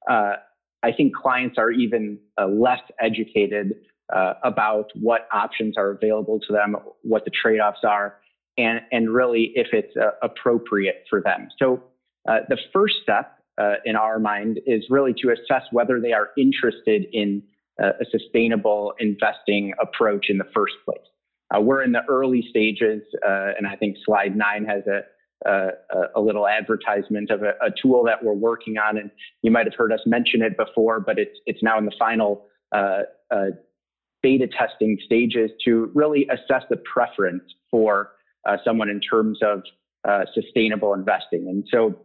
uh, 0.10 0.34
I 0.84 0.92
think 0.92 1.16
clients 1.16 1.58
are 1.58 1.72
even 1.72 2.20
uh, 2.40 2.48
less 2.48 2.82
educated 3.00 3.74
uh, 4.16 4.34
about 4.44 4.92
what 4.96 5.28
options 5.34 5.78
are 5.78 5.92
available 5.92 6.40
to 6.40 6.54
them, 6.54 6.76
what 7.02 7.26
the 7.26 7.32
trade 7.32 7.60
offs 7.60 7.80
are, 7.84 8.18
and, 8.58 8.82
and 8.92 9.10
really 9.14 9.52
if 9.56 9.68
it's 9.74 9.96
uh, 9.98 10.12
appropriate 10.22 11.04
for 11.10 11.22
them. 11.22 11.50
So 11.58 11.84
uh, 12.28 12.40
the 12.50 12.58
first 12.72 12.96
step 13.02 13.40
in 13.86 13.96
our 13.96 14.20
mind 14.20 14.60
is 14.66 14.84
really 14.90 15.14
to 15.22 15.30
assess 15.30 15.64
whether 15.72 16.00
they 16.02 16.14
are 16.14 16.30
interested 16.38 17.06
in 17.14 17.42
a 17.80 18.06
sustainable 18.10 18.94
investing 19.00 19.74
approach 19.82 20.28
in 20.30 20.38
the 20.38 20.48
first 20.54 20.76
place. 20.86 21.06
Uh, 21.54 21.62
we're 21.62 21.84
in 21.84 21.92
the 21.92 22.02
early 22.10 22.44
stages, 22.50 23.04
uh, 23.26 23.52
and 23.58 23.68
I 23.68 23.76
think 23.76 23.98
slide 24.04 24.36
nine 24.36 24.66
has 24.66 24.84
a, 24.88 25.50
a, 25.50 25.70
a 26.16 26.22
little 26.22 26.48
advertisement 26.48 27.30
of 27.30 27.44
a, 27.44 27.52
a, 27.62 27.70
tool 27.82 28.04
that 28.06 28.24
we're 28.24 28.34
working 28.34 28.78
on. 28.78 28.98
And 28.98 29.12
you 29.44 29.52
might 29.52 29.66
have 29.66 29.76
heard 29.78 29.92
us 29.92 30.00
mention 30.06 30.42
it 30.42 30.58
before, 30.58 31.00
but 31.00 31.20
it's, 31.20 31.38
it's 31.46 31.62
now 31.62 31.78
in 31.78 31.86
the 31.86 31.94
final 32.00 32.46
uh, 32.72 33.02
uh 33.32 33.46
beta 34.24 34.48
testing 34.48 34.98
stages 35.06 35.52
to 35.64 35.92
really 35.94 36.28
assess 36.32 36.64
the 36.70 36.78
preference 36.78 37.44
for 37.70 38.14
uh, 38.50 38.58
someone 38.66 38.90
in 38.90 39.00
terms 39.00 39.38
of 39.44 39.62
uh, 40.04 40.22
sustainable 40.34 40.96
investing. 40.96 41.48
And 41.48 41.64
so, 41.70 41.96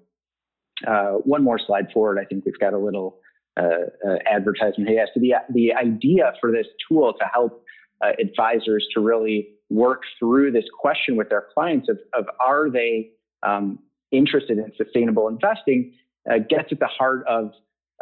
one 1.25 1.43
more 1.43 1.59
slide 1.59 1.87
forward, 1.93 2.19
I 2.21 2.25
think 2.25 2.45
we've 2.45 2.59
got 2.59 2.73
a 2.73 2.79
little 2.79 3.19
advertisement 3.59 4.89
here. 4.89 5.07
So 5.13 5.21
the, 5.21 5.35
the 5.53 5.75
idea 5.75 6.33
for 6.41 6.51
this 6.51 6.67
tool 6.89 7.13
to 7.19 7.25
help 7.33 7.65
uh, 8.03 8.13
advisors 8.19 8.87
to 8.95 9.01
really 9.01 9.49
work 9.69 10.03
through 10.19 10.51
this 10.53 10.65
question 10.79 11.17
with 11.17 11.29
their 11.29 11.47
clients 11.55 11.89
of, 11.89 11.99
of 12.15 12.25
are 12.41 12.71
they 12.71 13.11
um, 13.43 13.79
interested 14.11 14.59
in 14.59 14.73
sustainable 14.77 15.29
investing 15.29 15.93
uh, 16.31 16.39
gets 16.39 16.73
at 16.73 16.81
the 16.81 16.87
heart 16.87 17.25
of 17.29 17.53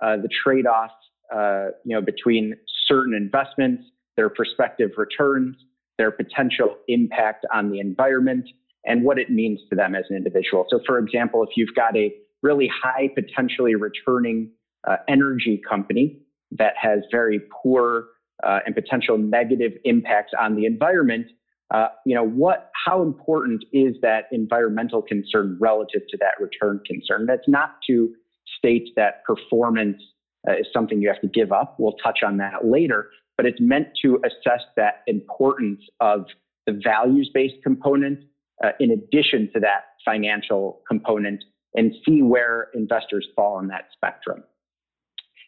uh, 0.02 0.16
the 0.16 0.28
trade-offs 0.42 0.94
uh, 1.34 1.66
you 1.84 1.94
know 1.94 2.00
between 2.00 2.54
certain 2.86 3.14
investments 3.14 3.82
their 4.16 4.30
prospective 4.30 4.90
returns 4.96 5.56
their 5.98 6.10
potential 6.10 6.76
impact 6.86 7.44
on 7.52 7.70
the 7.70 7.80
environment 7.80 8.48
and 8.86 9.02
what 9.02 9.18
it 9.18 9.28
means 9.30 9.60
to 9.68 9.76
them 9.76 9.94
as 9.94 10.04
an 10.08 10.16
individual 10.16 10.64
so 10.70 10.80
for 10.86 10.98
example 10.98 11.42
if 11.42 11.50
you've 11.56 11.74
got 11.74 11.94
a 11.96 12.14
really 12.42 12.70
high 12.82 13.08
potentially 13.14 13.74
returning 13.74 14.50
uh, 14.86 14.96
energy 15.08 15.60
company 15.68 16.20
that 16.52 16.74
has 16.80 17.00
very 17.10 17.40
poor 17.62 18.06
uh, 18.44 18.60
and 18.64 18.74
potential 18.74 19.18
negative 19.18 19.72
impacts 19.84 20.32
on 20.40 20.54
the 20.54 20.64
environment, 20.64 21.26
uh, 21.72 21.88
you 22.06 22.14
know, 22.14 22.24
what, 22.24 22.70
how 22.86 23.02
important 23.02 23.64
is 23.72 23.96
that 24.00 24.24
environmental 24.32 25.02
concern 25.02 25.58
relative 25.60 26.02
to 26.08 26.16
that 26.18 26.32
return 26.40 26.80
concern? 26.86 27.26
That's 27.26 27.48
not 27.48 27.76
to 27.88 28.14
state 28.56 28.90
that 28.96 29.24
performance 29.24 30.00
uh, 30.48 30.52
is 30.52 30.66
something 30.72 31.02
you 31.02 31.08
have 31.08 31.20
to 31.20 31.28
give 31.28 31.52
up. 31.52 31.76
We'll 31.78 31.96
touch 32.02 32.20
on 32.24 32.38
that 32.38 32.64
later, 32.64 33.10
but 33.36 33.44
it's 33.44 33.60
meant 33.60 33.88
to 34.02 34.20
assess 34.24 34.62
that 34.76 35.02
importance 35.06 35.80
of 36.00 36.26
the 36.66 36.80
values 36.82 37.30
based 37.34 37.62
component 37.62 38.20
uh, 38.64 38.70
in 38.80 38.90
addition 38.90 39.50
to 39.52 39.60
that 39.60 39.84
financial 40.04 40.80
component 40.88 41.44
and 41.74 41.92
see 42.06 42.22
where 42.22 42.68
investors 42.74 43.26
fall 43.36 43.56
on 43.56 43.68
that 43.68 43.86
spectrum. 43.92 44.44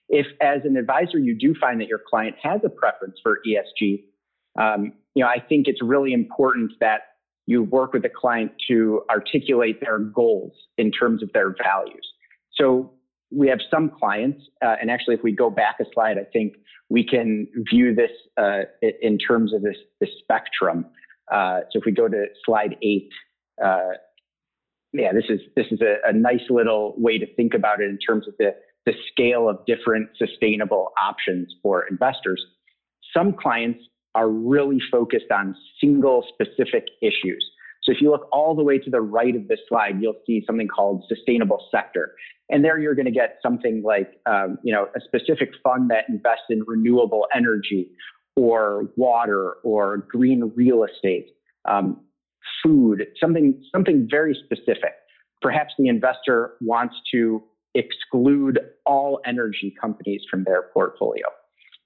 If, 0.09 0.27
as 0.41 0.61
an 0.65 0.77
advisor, 0.77 1.19
you 1.19 1.37
do 1.39 1.55
find 1.61 1.81
that 1.81 1.89
your 1.89 2.01
client 2.09 2.37
has 2.43 2.61
a 2.65 2.69
preference 2.69 3.17
for 3.23 3.41
ESG, 3.47 4.03
um, 4.59 4.93
you 5.15 5.23
know, 5.23 5.29
I 5.29 5.41
think 5.41 5.67
it's 5.69 5.83
really 5.83 6.13
important 6.13 6.73
that 6.81 7.03
you 7.47 7.63
work 7.63 7.93
with 7.93 8.03
the 8.03 8.09
client 8.09 8.53
to 8.69 9.03
articulate 9.11 9.81
their 9.81 9.99
goals 9.99 10.53
in 10.79 10.91
terms 10.91 11.23
of 11.23 11.33
their 11.33 11.55
values. 11.63 12.07
So 12.55 12.93
we 13.33 13.49
have 13.49 13.61
some 13.71 13.91
clients, 13.91 14.45
uh, 14.63 14.77
and 14.81 14.91
actually, 14.91 15.15
if 15.15 15.23
we 15.23 15.33
go 15.33 15.51
back 15.51 15.77
a 15.81 15.85
slide, 15.93 16.19
I 16.19 16.25
think 16.33 16.55
we 16.89 17.05
can 17.07 17.47
view 17.71 17.95
this 17.95 18.11
uh, 18.37 18.63
in 19.03 19.19
terms 19.19 19.55
of 19.55 19.63
this, 19.63 19.77
this 20.01 20.11
spectrum. 20.21 20.87
Uh, 21.33 21.61
so 21.71 21.79
if 21.79 21.85
we 21.85 21.93
go 21.93 22.09
to 22.09 22.27
slide 22.45 22.77
eight, 22.83 23.09
uh, 23.65 23.91
yeah, 24.93 25.13
this 25.13 25.25
is 25.29 25.41
this 25.57 25.67
is 25.71 25.81
a, 25.81 26.09
a, 26.09 26.13
nice 26.13 26.43
little 26.49 26.95
way 26.97 27.19
to 27.19 27.27
think 27.35 27.55
about 27.55 27.81
it 27.81 27.89
in 27.89 27.99
terms 27.99 28.27
of 28.27 28.35
the 28.39 28.55
the 28.87 28.93
scale 29.13 29.49
of 29.49 29.59
different 29.67 30.09
sustainable 30.17 30.93
options 31.01 31.55
for 31.63 31.87
investors. 31.89 32.45
Some 33.15 33.33
clients 33.33 33.81
are 34.15 34.29
really 34.29 34.79
focused 34.91 35.31
on 35.31 35.55
single 35.81 36.25
specific 36.35 36.85
issues. 37.03 37.45
So 37.83 37.93
if 37.93 38.01
you 38.01 38.11
look 38.11 38.29
all 38.33 38.55
the 38.55 38.63
way 38.63 38.79
to 38.79 38.91
the 38.91 39.01
right 39.01 39.35
of 39.35 39.49
this 39.49 39.61
slide, 39.69 40.01
you'll 40.01 40.21
see 40.27 40.43
something 40.47 40.69
called 40.69 41.05
sustainable 41.09 41.67
sector. 41.71 42.15
And 42.51 42.65
there 42.65 42.79
you're 42.79 42.95
going 42.95 43.07
to 43.07 43.13
get 43.13 43.39
something 43.43 43.83
like, 43.85 44.21
um, 44.27 44.59
you 44.63 44.73
know, 44.73 44.89
a 44.95 45.01
specific 45.01 45.51
fund 45.63 45.91
that 45.91 46.05
invests 46.09 46.45
in 46.51 46.63
renewable 46.67 47.27
energy 47.35 47.91
or 48.37 48.89
water 48.97 49.55
or 49.65 49.99
green 50.11 50.53
real 50.55 50.85
estate, 50.85 51.31
um, 51.69 52.01
food, 52.63 53.07
something, 53.21 53.63
something 53.73 54.07
very 54.11 54.37
specific. 54.45 54.93
Perhaps 55.43 55.75
the 55.79 55.89
investor 55.89 56.55
wants 56.61 56.95
to 57.13 57.43
exclude 57.75 58.59
all 58.85 59.21
energy 59.25 59.75
companies 59.81 60.23
from 60.31 60.45
their 60.45 60.65
portfolio. 60.75 61.25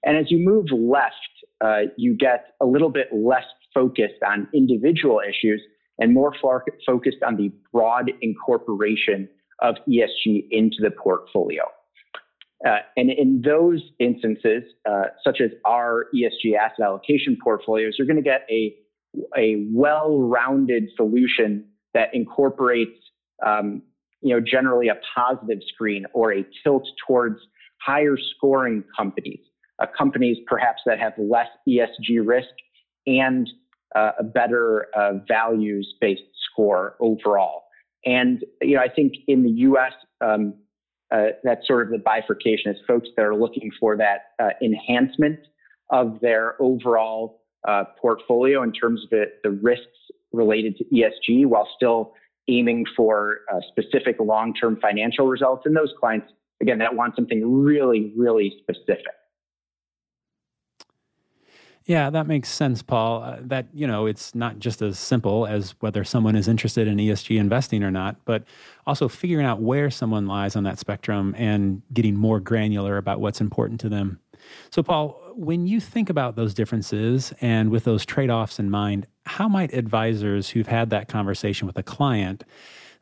And 0.03 0.17
as 0.17 0.29
you 0.29 0.37
move 0.37 0.65
left, 0.71 1.15
uh, 1.63 1.91
you 1.97 2.15
get 2.15 2.53
a 2.61 2.65
little 2.65 2.89
bit 2.89 3.07
less 3.11 3.45
focused 3.73 4.21
on 4.25 4.47
individual 4.53 5.21
issues 5.27 5.61
and 5.99 6.13
more 6.13 6.33
focused 6.41 7.23
on 7.25 7.37
the 7.37 7.51
broad 7.71 8.11
incorporation 8.21 9.29
of 9.61 9.75
ESG 9.87 10.47
into 10.51 10.77
the 10.81 10.91
portfolio. 10.91 11.63
Uh, 12.65 12.77
and 12.97 13.11
in 13.11 13.41
those 13.43 13.81
instances, 13.99 14.63
uh, 14.89 15.05
such 15.23 15.39
as 15.41 15.51
our 15.65 16.07
ESG 16.15 16.55
asset 16.55 16.85
allocation 16.85 17.37
portfolios, 17.41 17.95
you're 17.97 18.07
going 18.07 18.17
to 18.17 18.23
get 18.23 18.45
a, 18.49 18.73
a 19.37 19.67
well-rounded 19.71 20.89
solution 20.95 21.65
that 21.93 22.09
incorporates, 22.13 22.97
um, 23.45 23.81
you 24.21 24.33
know, 24.33 24.41
generally 24.45 24.87
a 24.87 24.95
positive 25.15 25.59
screen 25.73 26.05
or 26.13 26.33
a 26.33 26.45
tilt 26.63 26.87
towards 27.07 27.37
higher 27.81 28.17
scoring 28.35 28.83
companies, 28.97 29.39
uh, 29.79 29.85
companies 29.97 30.37
perhaps 30.47 30.81
that 30.85 30.99
have 30.99 31.13
less 31.17 31.47
ESG 31.67 32.21
risk 32.23 32.49
and 33.07 33.49
uh, 33.95 34.11
a 34.19 34.23
better 34.23 34.87
uh, 34.95 35.13
values-based 35.27 36.21
score 36.51 36.95
overall. 36.99 37.63
And 38.05 38.43
you 38.61 38.75
know, 38.75 38.81
I 38.81 38.89
think 38.89 39.13
in 39.27 39.43
the 39.43 39.49
U.S., 39.49 39.93
um, 40.21 40.53
uh, 41.11 41.27
that's 41.43 41.67
sort 41.67 41.85
of 41.85 41.91
the 41.91 41.99
bifurcation 41.99 42.71
is 42.71 42.77
folks 42.87 43.07
that 43.15 43.23
are 43.23 43.35
looking 43.35 43.71
for 43.79 43.95
that 43.97 44.33
uh, 44.39 44.49
enhancement 44.61 45.39
of 45.91 46.19
their 46.19 46.59
overall 46.61 47.41
uh, 47.67 47.83
portfolio 47.99 48.63
in 48.63 48.71
terms 48.71 49.03
of 49.03 49.17
it, 49.17 49.39
the 49.43 49.51
risks 49.51 49.85
related 50.31 50.77
to 50.77 50.85
ESG, 50.85 51.45
while 51.45 51.67
still 51.75 52.13
aiming 52.47 52.85
for 52.95 53.39
uh, 53.51 53.59
specific 53.69 54.17
long-term 54.19 54.77
financial 54.81 55.27
results. 55.27 55.63
And 55.65 55.75
those 55.75 55.93
clients, 55.99 56.27
again, 56.61 56.77
that 56.79 56.95
want 56.95 57.15
something 57.15 57.63
really, 57.63 58.13
really 58.15 58.55
specific. 58.61 59.05
Yeah, 61.85 62.09
that 62.09 62.25
makes 62.25 62.49
sense, 62.49 62.81
Paul. 62.81 63.21
Uh, 63.21 63.37
that, 63.41 63.67
you 63.71 63.85
know, 63.85 64.07
it's 64.07 64.33
not 64.33 64.57
just 64.57 64.81
as 64.81 64.97
simple 64.97 65.45
as 65.45 65.75
whether 65.81 66.03
someone 66.03 66.35
is 66.35 66.47
interested 66.47 66.87
in 66.87 66.97
ESG 66.97 67.37
investing 67.37 67.83
or 67.83 67.91
not, 67.91 68.15
but 68.25 68.43
also 68.87 69.07
figuring 69.07 69.45
out 69.45 69.61
where 69.61 69.91
someone 69.91 70.25
lies 70.25 70.55
on 70.55 70.63
that 70.63 70.79
spectrum 70.79 71.35
and 71.37 71.83
getting 71.93 72.15
more 72.15 72.39
granular 72.39 72.97
about 72.97 73.21
what's 73.21 73.39
important 73.39 73.79
to 73.81 73.89
them. 73.89 74.19
So, 74.71 74.81
Paul, 74.81 75.21
when 75.35 75.67
you 75.67 75.79
think 75.79 76.09
about 76.09 76.35
those 76.35 76.53
differences 76.53 77.33
and 77.41 77.69
with 77.69 77.83
those 77.83 78.05
trade 78.05 78.29
offs 78.29 78.59
in 78.59 78.69
mind, 78.69 79.05
how 79.25 79.47
might 79.47 79.73
advisors 79.73 80.49
who've 80.49 80.67
had 80.67 80.89
that 80.91 81.07
conversation 81.07 81.67
with 81.67 81.77
a 81.77 81.83
client 81.83 82.43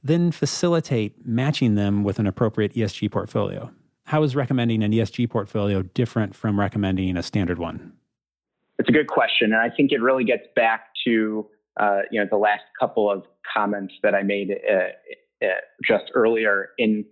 then 0.04 0.32
facilitate 0.32 1.26
matching 1.26 1.76
them 1.76 2.04
with 2.04 2.20
an 2.20 2.28
appropriate 2.28 2.74
ESG 2.74 3.10
portfolio? 3.12 3.72
How 4.06 4.24
is 4.24 4.36
recommending 4.36 4.84
an 4.84 4.92
ESG 4.92 5.30
portfolio 5.30 5.82
different 5.82 6.36
from 6.36 6.60
recommending 6.60 7.16
a 7.16 7.24
standard 7.24 7.58
one? 7.58 7.94
It's 8.80 8.90
a 8.90 8.92
good 8.92 9.08
question, 9.08 9.54
and 9.54 9.62
I 9.62 9.70
think 9.70 9.92
it 9.92 10.02
really 10.02 10.26
gets 10.26 10.44
back 10.56 10.88
to 11.06 11.48
uh, 11.80 12.00
you 12.12 12.20
know 12.20 12.28
the 12.30 12.38
last 12.38 12.64
couple 12.78 13.10
of 13.10 13.24
comments 13.52 13.94
that 14.04 14.14
I 14.14 14.24
made 14.24 14.52
uh, 14.52 15.46
uh, 15.46 15.48
just 15.88 16.06
earlier. 16.16 16.70
In 16.78 17.06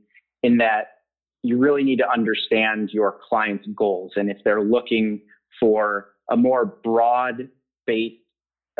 in 0.43 0.57
that 0.57 1.00
you 1.43 1.57
really 1.57 1.83
need 1.83 1.97
to 1.97 2.09
understand 2.09 2.89
your 2.91 3.17
client's 3.27 3.67
goals, 3.75 4.13
and 4.15 4.29
if 4.29 4.37
they're 4.43 4.63
looking 4.63 5.21
for 5.59 6.09
a 6.29 6.37
more 6.37 6.65
broad-based, 6.83 8.15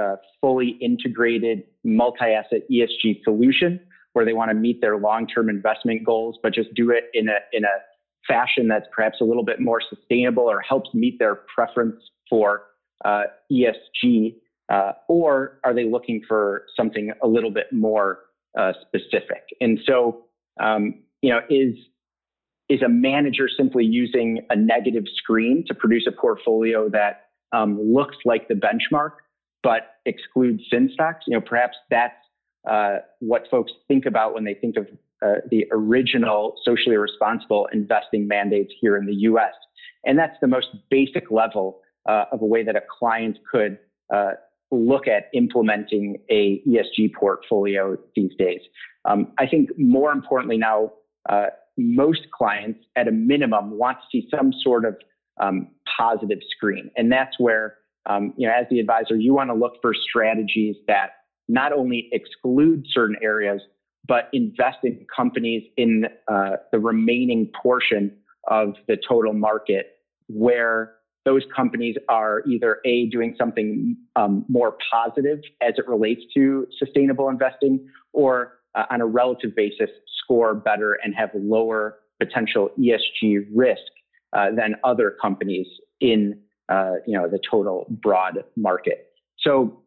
uh, 0.01 0.15
fully 0.39 0.77
integrated, 0.81 1.63
multi-asset 1.83 2.61
ESG 2.71 3.23
solution, 3.23 3.79
where 4.13 4.25
they 4.25 4.33
want 4.33 4.49
to 4.49 4.55
meet 4.55 4.81
their 4.81 4.97
long-term 4.97 5.49
investment 5.49 6.05
goals, 6.05 6.37
but 6.41 6.53
just 6.53 6.73
do 6.75 6.91
it 6.91 7.05
in 7.13 7.29
a 7.29 7.37
in 7.53 7.63
a 7.63 7.67
fashion 8.27 8.67
that's 8.67 8.85
perhaps 8.93 9.19
a 9.21 9.23
little 9.23 9.43
bit 9.43 9.59
more 9.59 9.81
sustainable 9.89 10.43
or 10.43 10.61
helps 10.61 10.93
meet 10.93 11.17
their 11.19 11.39
preference 11.53 12.01
for 12.29 12.63
uh, 13.03 13.23
ESG, 13.51 14.35
uh, 14.71 14.91
or 15.07 15.59
are 15.63 15.73
they 15.73 15.85
looking 15.85 16.21
for 16.27 16.65
something 16.77 17.11
a 17.23 17.27
little 17.27 17.51
bit 17.51 17.67
more 17.71 18.19
uh, 18.57 18.73
specific? 18.81 19.43
And 19.59 19.79
so, 19.85 20.25
um, 20.61 21.03
you 21.21 21.31
know, 21.31 21.39
is 21.49 21.75
is 22.71 22.81
a 22.81 22.87
manager 22.87 23.49
simply 23.55 23.83
using 23.83 24.39
a 24.49 24.55
negative 24.55 25.03
screen 25.17 25.65
to 25.67 25.73
produce 25.73 26.05
a 26.07 26.11
portfolio 26.11 26.87
that 26.89 27.25
um, 27.51 27.77
looks 27.81 28.15
like 28.23 28.47
the 28.47 28.53
benchmark 28.53 29.11
but 29.61 29.97
excludes 30.05 30.63
sin 30.71 30.89
stocks? 30.93 31.25
You 31.27 31.35
know, 31.35 31.41
perhaps 31.41 31.75
that's 31.89 32.15
uh, 32.69 32.99
what 33.19 33.43
folks 33.51 33.73
think 33.89 34.05
about 34.05 34.33
when 34.33 34.45
they 34.45 34.53
think 34.53 34.77
of 34.77 34.87
uh, 35.21 35.41
the 35.49 35.65
original 35.71 36.55
socially 36.63 36.95
responsible 36.95 37.67
investing 37.73 38.25
mandates 38.25 38.71
here 38.79 38.95
in 38.95 39.05
the 39.05 39.15
U.S. 39.15 39.53
And 40.05 40.17
that's 40.17 40.37
the 40.39 40.47
most 40.47 40.67
basic 40.89 41.29
level 41.29 41.81
uh, 42.07 42.25
of 42.31 42.41
a 42.41 42.45
way 42.45 42.63
that 42.63 42.77
a 42.77 42.81
client 42.99 43.37
could 43.51 43.77
uh, 44.13 44.31
look 44.71 45.07
at 45.07 45.29
implementing 45.33 46.17
a 46.29 46.61
ESG 46.65 47.13
portfolio 47.19 47.97
these 48.15 48.31
days. 48.39 48.61
Um, 49.03 49.33
I 49.37 49.45
think 49.45 49.69
more 49.77 50.13
importantly 50.13 50.57
now, 50.57 50.93
uh, 51.29 51.47
most 51.77 52.21
clients 52.33 52.79
at 52.95 53.07
a 53.07 53.11
minimum 53.11 53.77
want 53.77 53.97
to 53.97 54.03
see 54.11 54.27
some 54.35 54.51
sort 54.63 54.85
of 54.85 54.95
um, 55.41 55.67
positive 55.97 56.39
screen. 56.55 56.91
And 56.97 57.11
that's 57.11 57.39
where, 57.39 57.77
um, 58.05 58.33
you 58.37 58.47
know, 58.47 58.53
as 58.53 58.65
the 58.69 58.79
advisor, 58.79 59.15
you 59.15 59.33
want 59.33 59.49
to 59.49 59.55
look 59.55 59.73
for 59.81 59.93
strategies 59.93 60.75
that 60.87 61.11
not 61.47 61.73
only 61.73 62.09
exclude 62.11 62.85
certain 62.91 63.15
areas, 63.21 63.61
but 64.07 64.29
invest 64.33 64.79
in 64.83 65.05
companies 65.15 65.63
in 65.77 66.05
uh, 66.27 66.57
the 66.71 66.79
remaining 66.79 67.51
portion 67.61 68.15
of 68.47 68.73
the 68.87 68.97
total 69.07 69.33
market 69.33 69.99
where 70.27 70.95
those 71.23 71.43
companies 71.55 71.95
are 72.09 72.41
either 72.47 72.79
A, 72.83 73.05
doing 73.07 73.35
something 73.37 73.95
um, 74.15 74.43
more 74.47 74.75
positive 74.91 75.39
as 75.61 75.73
it 75.77 75.87
relates 75.87 76.21
to 76.33 76.67
sustainable 76.79 77.29
investing, 77.29 77.87
or 78.11 78.53
uh, 78.75 78.85
on 78.89 79.01
a 79.01 79.05
relative 79.05 79.55
basis, 79.55 79.89
score 80.23 80.53
better 80.55 80.97
and 81.03 81.13
have 81.15 81.29
lower 81.33 81.99
potential 82.19 82.69
ESG 82.79 83.47
risk 83.53 83.81
uh, 84.33 84.47
than 84.55 84.75
other 84.83 85.15
companies 85.21 85.67
in 85.99 86.39
uh, 86.69 86.93
you 87.05 87.17
know 87.17 87.27
the 87.27 87.39
total 87.49 87.85
broad 87.89 88.43
market. 88.55 89.07
So 89.39 89.81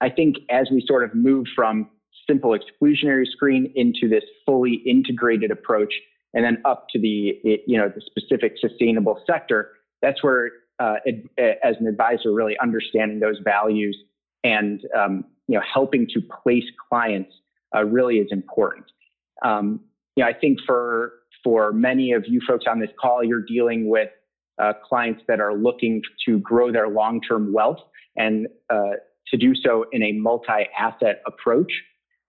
I 0.00 0.10
think 0.10 0.36
as 0.50 0.68
we 0.72 0.82
sort 0.86 1.04
of 1.04 1.14
move 1.14 1.46
from 1.54 1.90
simple 2.28 2.56
exclusionary 2.56 3.26
screen 3.26 3.72
into 3.74 4.08
this 4.08 4.24
fully 4.44 4.82
integrated 4.86 5.50
approach, 5.50 5.92
and 6.34 6.44
then 6.44 6.58
up 6.64 6.86
to 6.90 7.00
the 7.00 7.40
you 7.66 7.78
know 7.78 7.90
the 7.94 8.00
specific 8.00 8.54
sustainable 8.60 9.20
sector. 9.26 9.70
That's 10.00 10.22
where, 10.22 10.50
uh, 10.78 10.96
as 11.38 11.74
an 11.80 11.86
advisor, 11.88 12.32
really 12.32 12.56
understanding 12.62 13.18
those 13.18 13.38
values 13.42 13.96
and 14.44 14.80
um, 14.96 15.24
you 15.48 15.56
know 15.56 15.64
helping 15.72 16.06
to 16.14 16.20
place 16.42 16.64
clients 16.88 17.32
uh, 17.74 17.84
really 17.84 18.16
is 18.16 18.28
important. 18.30 18.86
Um, 19.44 19.80
you 20.16 20.24
know, 20.24 20.30
I 20.30 20.32
think 20.32 20.58
for 20.66 21.12
for 21.44 21.72
many 21.72 22.12
of 22.12 22.24
you 22.26 22.40
folks 22.46 22.64
on 22.68 22.80
this 22.80 22.90
call, 23.00 23.22
you're 23.22 23.44
dealing 23.44 23.88
with 23.88 24.08
uh, 24.60 24.72
clients 24.84 25.22
that 25.28 25.40
are 25.40 25.54
looking 25.54 26.02
to 26.26 26.40
grow 26.40 26.72
their 26.72 26.88
long-term 26.88 27.52
wealth 27.52 27.78
and 28.16 28.48
uh, 28.70 28.94
to 29.28 29.36
do 29.36 29.54
so 29.54 29.84
in 29.92 30.02
a 30.02 30.12
multi-asset 30.12 31.22
approach. 31.26 31.70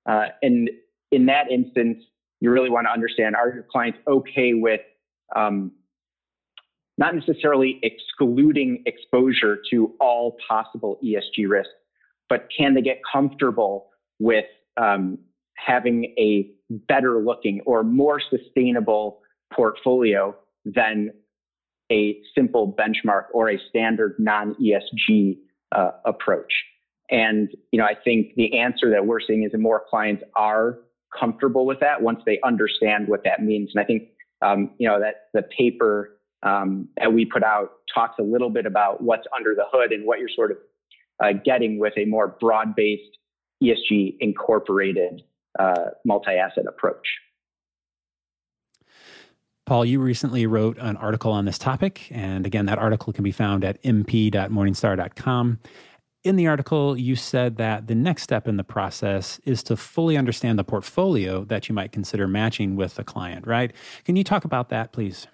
Uh, 0.08 0.26
and 0.44 0.70
in 1.12 1.26
that 1.26 1.50
instance, 1.50 2.04
you 2.40 2.52
really 2.52 2.70
want 2.70 2.86
to 2.86 2.92
understand: 2.92 3.36
Are 3.36 3.50
your 3.50 3.66
clients 3.72 3.98
okay 4.08 4.54
with 4.54 4.82
um, 5.36 5.72
not 7.00 7.16
necessarily 7.16 7.80
excluding 7.82 8.84
exposure 8.86 9.58
to 9.72 9.96
all 10.02 10.38
possible 10.48 11.00
ESG 11.04 11.48
risks, 11.48 11.74
but 12.28 12.48
can 12.56 12.74
they 12.74 12.82
get 12.82 13.00
comfortable 13.12 13.88
with 14.20 14.46
um, 14.76 15.18
having 15.66 16.06
a 16.18 16.50
better 16.70 17.20
looking 17.20 17.62
or 17.66 17.84
more 17.84 18.22
sustainable 18.30 19.20
portfolio 19.54 20.36
than 20.66 21.12
a 21.92 22.18
simple 22.36 22.74
benchmark 22.78 23.24
or 23.34 23.50
a 23.50 23.58
standard 23.70 24.16
non 24.20 24.56
ESG 24.56 25.38
uh, 25.72 25.92
approach. 26.06 26.52
And 27.10 27.50
you 27.72 27.80
know, 27.80 27.86
I 27.86 27.96
think 27.96 28.36
the 28.36 28.60
answer 28.60 28.90
that 28.92 29.06
we're 29.06 29.20
seeing 29.20 29.44
is 29.44 29.52
that 29.52 29.58
more 29.58 29.84
clients 29.90 30.24
are 30.36 30.80
comfortable 31.18 31.66
with 31.66 31.80
that 31.80 32.02
once 32.02 32.20
they 32.26 32.40
understand 32.44 33.08
what 33.08 33.24
that 33.24 33.42
means. 33.42 33.72
And 33.74 33.82
I 33.82 33.86
think 33.86 34.04
um, 34.42 34.72
you 34.78 34.88
know 34.88 35.00
that 35.00 35.30
the 35.34 35.42
paper 35.42 36.20
um, 36.44 36.88
that 36.98 37.12
we 37.12 37.26
put 37.26 37.44
out 37.44 37.72
talks 37.94 38.16
a 38.20 38.24
little 38.24 38.50
bit 38.50 38.66
about 38.66 39.02
what's 39.02 39.26
under 39.36 39.56
the 39.56 39.66
hood 39.72 39.92
and 39.92 40.06
what 40.06 40.20
you're 40.20 40.30
sort 40.34 40.52
of 40.52 40.58
uh, 41.22 41.34
getting 41.44 41.80
with 41.80 41.94
a 41.98 42.06
more 42.06 42.38
broad-based 42.40 43.18
ESG 43.62 44.16
incorporated 44.20 45.24
uh, 45.58 45.92
multi-asset 46.06 46.66
approach. 46.68 47.08
Paul, 49.66 49.86
you 49.86 50.00
recently 50.00 50.48
wrote 50.48 50.78
an 50.80 50.98
article 50.98 51.32
on 51.32 51.46
this 51.46 51.60
topic. 51.60 52.08
And 52.10 52.46
again, 52.46 52.66
that 52.66 52.80
article 52.80 53.14
can 53.14 53.24
be 53.24 53.32
found 53.32 53.64
at 53.64 53.82
mp.morningstar.com. 53.84 55.60
In 56.24 56.36
the 56.36 56.48
article, 56.48 56.98
you 56.98 57.16
said 57.16 57.58
that 57.58 57.88
the 57.88 57.94
next 57.96 58.24
step 58.24 58.48
in 58.48 58.58
the 58.58 58.64
process 58.64 59.40
is 59.46 59.62
to 59.64 59.78
fully 59.78 60.18
understand 60.18 60.58
the 60.60 60.64
portfolio 60.64 61.46
that 61.46 61.70
you 61.70 61.76
might 61.76 61.92
consider 61.92 62.28
matching 62.28 62.76
with 62.76 62.98
a 62.98 63.04
client, 63.04 63.46
right? 63.46 63.72
Can 64.06 64.16
you 64.16 64.24
talk 64.24 64.44
about 64.44 64.70
that, 64.70 64.92
please? 64.92 65.28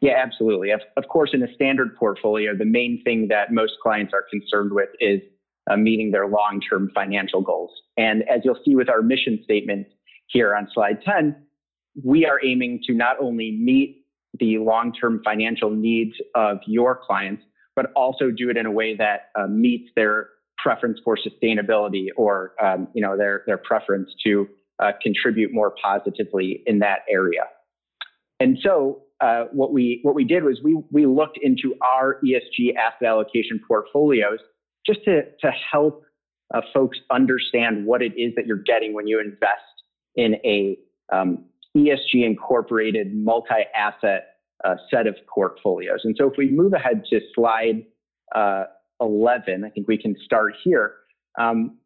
Yeah, 0.00 0.14
absolutely. 0.16 0.70
Of, 0.70 0.80
of 0.96 1.08
course, 1.08 1.30
in 1.32 1.42
a 1.42 1.52
standard 1.54 1.96
portfolio, 1.96 2.56
the 2.56 2.64
main 2.64 3.02
thing 3.04 3.28
that 3.28 3.52
most 3.52 3.74
clients 3.82 4.12
are 4.14 4.24
concerned 4.30 4.72
with 4.72 4.88
is 5.00 5.20
uh, 5.70 5.76
meeting 5.76 6.10
their 6.10 6.26
long 6.26 6.60
term 6.68 6.90
financial 6.94 7.40
goals. 7.40 7.70
And 7.96 8.22
as 8.28 8.40
you'll 8.44 8.58
see 8.64 8.74
with 8.74 8.88
our 8.88 9.02
mission 9.02 9.40
statement 9.44 9.86
here 10.28 10.54
on 10.54 10.68
slide 10.72 11.02
10, 11.04 11.36
we 12.02 12.24
are 12.26 12.44
aiming 12.44 12.80
to 12.86 12.94
not 12.94 13.16
only 13.20 13.52
meet 13.52 14.04
the 14.38 14.58
long 14.58 14.92
term 14.92 15.20
financial 15.24 15.70
needs 15.70 16.14
of 16.34 16.58
your 16.66 16.98
clients, 17.06 17.42
but 17.76 17.92
also 17.94 18.30
do 18.30 18.50
it 18.50 18.56
in 18.56 18.66
a 18.66 18.70
way 18.70 18.96
that 18.96 19.30
uh, 19.38 19.46
meets 19.46 19.90
their 19.96 20.28
preference 20.58 20.98
for 21.04 21.16
sustainability 21.16 22.06
or 22.16 22.54
um, 22.62 22.88
you 22.94 23.02
know 23.02 23.16
their, 23.16 23.42
their 23.46 23.58
preference 23.58 24.10
to 24.24 24.48
uh, 24.78 24.92
contribute 25.02 25.52
more 25.52 25.74
positively 25.82 26.62
in 26.66 26.78
that 26.78 27.00
area. 27.10 27.42
And 28.40 28.58
so 28.62 29.02
uh, 29.20 29.44
what 29.52 29.72
we 29.72 30.00
what 30.02 30.14
we 30.14 30.24
did 30.24 30.44
was 30.44 30.60
we 30.64 30.80
we 30.90 31.06
looked 31.06 31.38
into 31.40 31.74
our 31.80 32.18
ESG 32.24 32.74
asset 32.74 33.06
allocation 33.06 33.60
portfolios 33.66 34.38
just 34.86 35.04
to, 35.04 35.22
to 35.40 35.50
help 35.50 36.04
uh, 36.54 36.60
folks 36.74 36.98
understand 37.10 37.86
what 37.86 38.02
it 38.02 38.12
is 38.16 38.34
that 38.36 38.46
you're 38.46 38.62
getting 38.64 38.94
when 38.94 39.06
you 39.06 39.20
invest 39.20 39.62
in 40.16 40.34
a 40.44 40.78
um, 41.12 41.44
ESG 41.76 42.24
incorporated 42.24 43.14
multi-asset 43.14 44.36
uh, 44.64 44.74
set 44.90 45.06
of 45.06 45.16
portfolios. 45.32 46.00
And 46.04 46.14
so 46.18 46.28
if 46.30 46.34
we 46.36 46.50
move 46.50 46.72
ahead 46.72 47.04
to 47.10 47.20
slide 47.34 47.84
uh, 48.34 48.64
11, 49.00 49.64
I 49.64 49.70
think 49.70 49.88
we 49.88 49.98
can 49.98 50.14
start 50.24 50.54
here. 50.62 50.94
Um, 51.40 51.78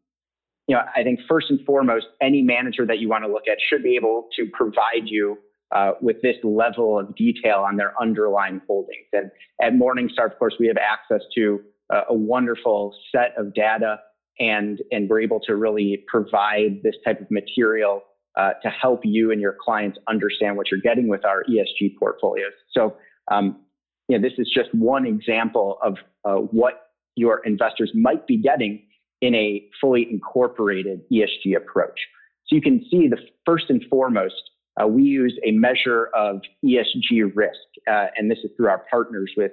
you 0.67 0.75
know, 0.75 0.81
I 0.95 1.03
think 1.03 1.19
first 1.29 1.49
and 1.49 1.59
foremost, 1.65 2.07
any 2.21 2.41
manager 2.41 2.85
that 2.85 2.99
you 2.99 3.07
want 3.07 3.23
to 3.23 3.31
look 3.31 3.47
at 3.49 3.57
should 3.69 3.83
be 3.83 3.95
able 3.95 4.27
to 4.35 4.45
provide 4.51 5.05
you 5.05 5.37
uh, 5.73 5.91
with 6.01 6.21
this 6.21 6.35
level 6.43 6.99
of 6.99 7.15
detail 7.15 7.65
on 7.67 7.77
their 7.77 7.93
underlying 8.01 8.61
holdings. 8.67 9.07
And 9.13 9.31
at 9.61 9.73
Morningstar, 9.73 10.25
of 10.25 10.37
course, 10.37 10.55
we 10.59 10.67
have 10.67 10.77
access 10.77 11.21
to 11.35 11.61
a 11.89 12.13
wonderful 12.13 12.95
set 13.11 13.33
of 13.37 13.53
data 13.53 13.99
and, 14.39 14.81
and 14.91 15.09
we're 15.09 15.21
able 15.21 15.39
to 15.39 15.55
really 15.55 16.03
provide 16.07 16.81
this 16.83 16.95
type 17.05 17.19
of 17.21 17.29
material 17.31 18.03
uh, 18.37 18.51
to 18.61 18.69
help 18.69 19.01
you 19.03 19.31
and 19.31 19.41
your 19.41 19.55
clients 19.59 19.97
understand 20.07 20.57
what 20.57 20.67
you're 20.69 20.79
getting 20.79 21.07
with 21.07 21.25
our 21.25 21.43
ESG 21.49 21.95
portfolios. 21.97 22.51
So, 22.71 22.95
um, 23.31 23.59
you 24.07 24.17
know, 24.17 24.21
this 24.21 24.37
is 24.37 24.47
just 24.53 24.73
one 24.73 25.05
example 25.05 25.79
of 25.81 25.97
uh, 26.23 26.35
what 26.35 26.91
your 27.15 27.41
investors 27.45 27.91
might 27.95 28.27
be 28.27 28.37
getting 28.37 28.83
in 29.21 29.33
a 29.33 29.67
fully 29.81 30.07
incorporated 30.09 31.01
ESG 31.11 31.57
approach. 31.57 31.99
So 32.45 32.55
you 32.55 32.61
can 32.61 32.85
see 32.89 33.07
the 33.07 33.17
first 33.45 33.65
and 33.69 33.83
foremost, 33.89 34.35
uh, 34.81 34.87
we 34.87 35.03
use 35.03 35.37
a 35.43 35.51
measure 35.51 36.09
of 36.15 36.41
ESG 36.63 37.31
risk, 37.33 37.57
uh, 37.89 38.05
and 38.15 38.29
this 38.29 38.37
is 38.43 38.51
through 38.55 38.67
our 38.67 38.85
partners 38.89 39.31
with 39.35 39.51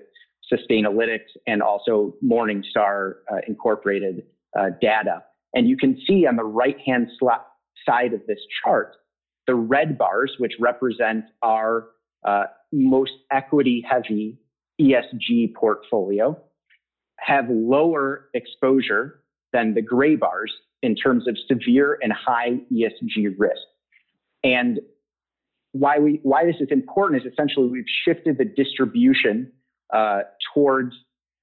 Sustainalytics 0.52 1.30
and 1.46 1.62
also 1.62 2.14
Morningstar 2.24 3.14
uh, 3.30 3.36
Incorporated 3.46 4.24
uh, 4.58 4.70
data. 4.80 5.22
And 5.54 5.68
you 5.68 5.76
can 5.76 5.98
see 6.06 6.26
on 6.26 6.36
the 6.36 6.44
right 6.44 6.76
hand 6.84 7.08
side 7.86 8.12
of 8.12 8.20
this 8.26 8.38
chart, 8.62 8.96
the 9.46 9.54
red 9.54 9.98
bars, 9.98 10.32
which 10.38 10.54
represent 10.58 11.24
our 11.42 11.88
uh, 12.26 12.44
most 12.72 13.12
equity 13.30 13.84
heavy 13.88 14.38
ESG 14.80 15.54
portfolio, 15.54 16.36
have 17.18 17.44
lower 17.48 18.28
exposure 18.34 19.20
than 19.52 19.74
the 19.74 19.82
gray 19.82 20.16
bars 20.16 20.52
in 20.82 20.94
terms 20.94 21.28
of 21.28 21.36
severe 21.48 21.98
and 22.02 22.12
high 22.12 22.58
ESG 22.72 23.34
risk. 23.38 23.62
And 24.42 24.80
why 25.72 25.98
we 25.98 26.20
why 26.22 26.44
this 26.44 26.56
is 26.60 26.68
important 26.70 27.24
is 27.24 27.32
essentially 27.32 27.66
we've 27.68 27.84
shifted 28.04 28.38
the 28.38 28.44
distribution 28.44 29.50
uh, 29.94 30.22
towards 30.52 30.94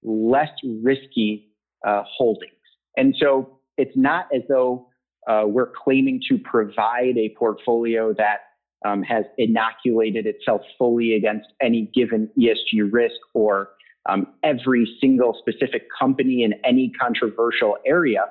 less 0.04 0.50
risky 0.84 1.52
uh, 1.88 2.04
holdings. 2.06 2.52
And 2.98 3.16
so 3.20 3.60
it's 3.78 3.96
not 3.96 4.28
as 4.36 4.42
though 4.50 4.88
uh, 5.28 5.44
we're 5.46 5.72
claiming 5.84 6.22
to 6.30 6.38
provide 6.38 7.18
a 7.18 7.34
portfolio 7.38 8.14
that 8.14 8.42
um, 8.86 9.04
has 9.04 9.26
inoculated 9.38 10.26
itself 10.26 10.62
fully 10.78 11.16
against 11.16 11.48
any 11.62 11.90
given 11.94 12.30
ESG 12.38 12.92
risk 12.92 13.16
or 13.34 13.70
um, 14.10 14.28
every 14.44 14.88
single 15.00 15.38
specific 15.40 15.84
company 16.00 16.44
in 16.44 16.54
any 16.66 16.92
controversial 17.00 17.78
area. 17.86 18.26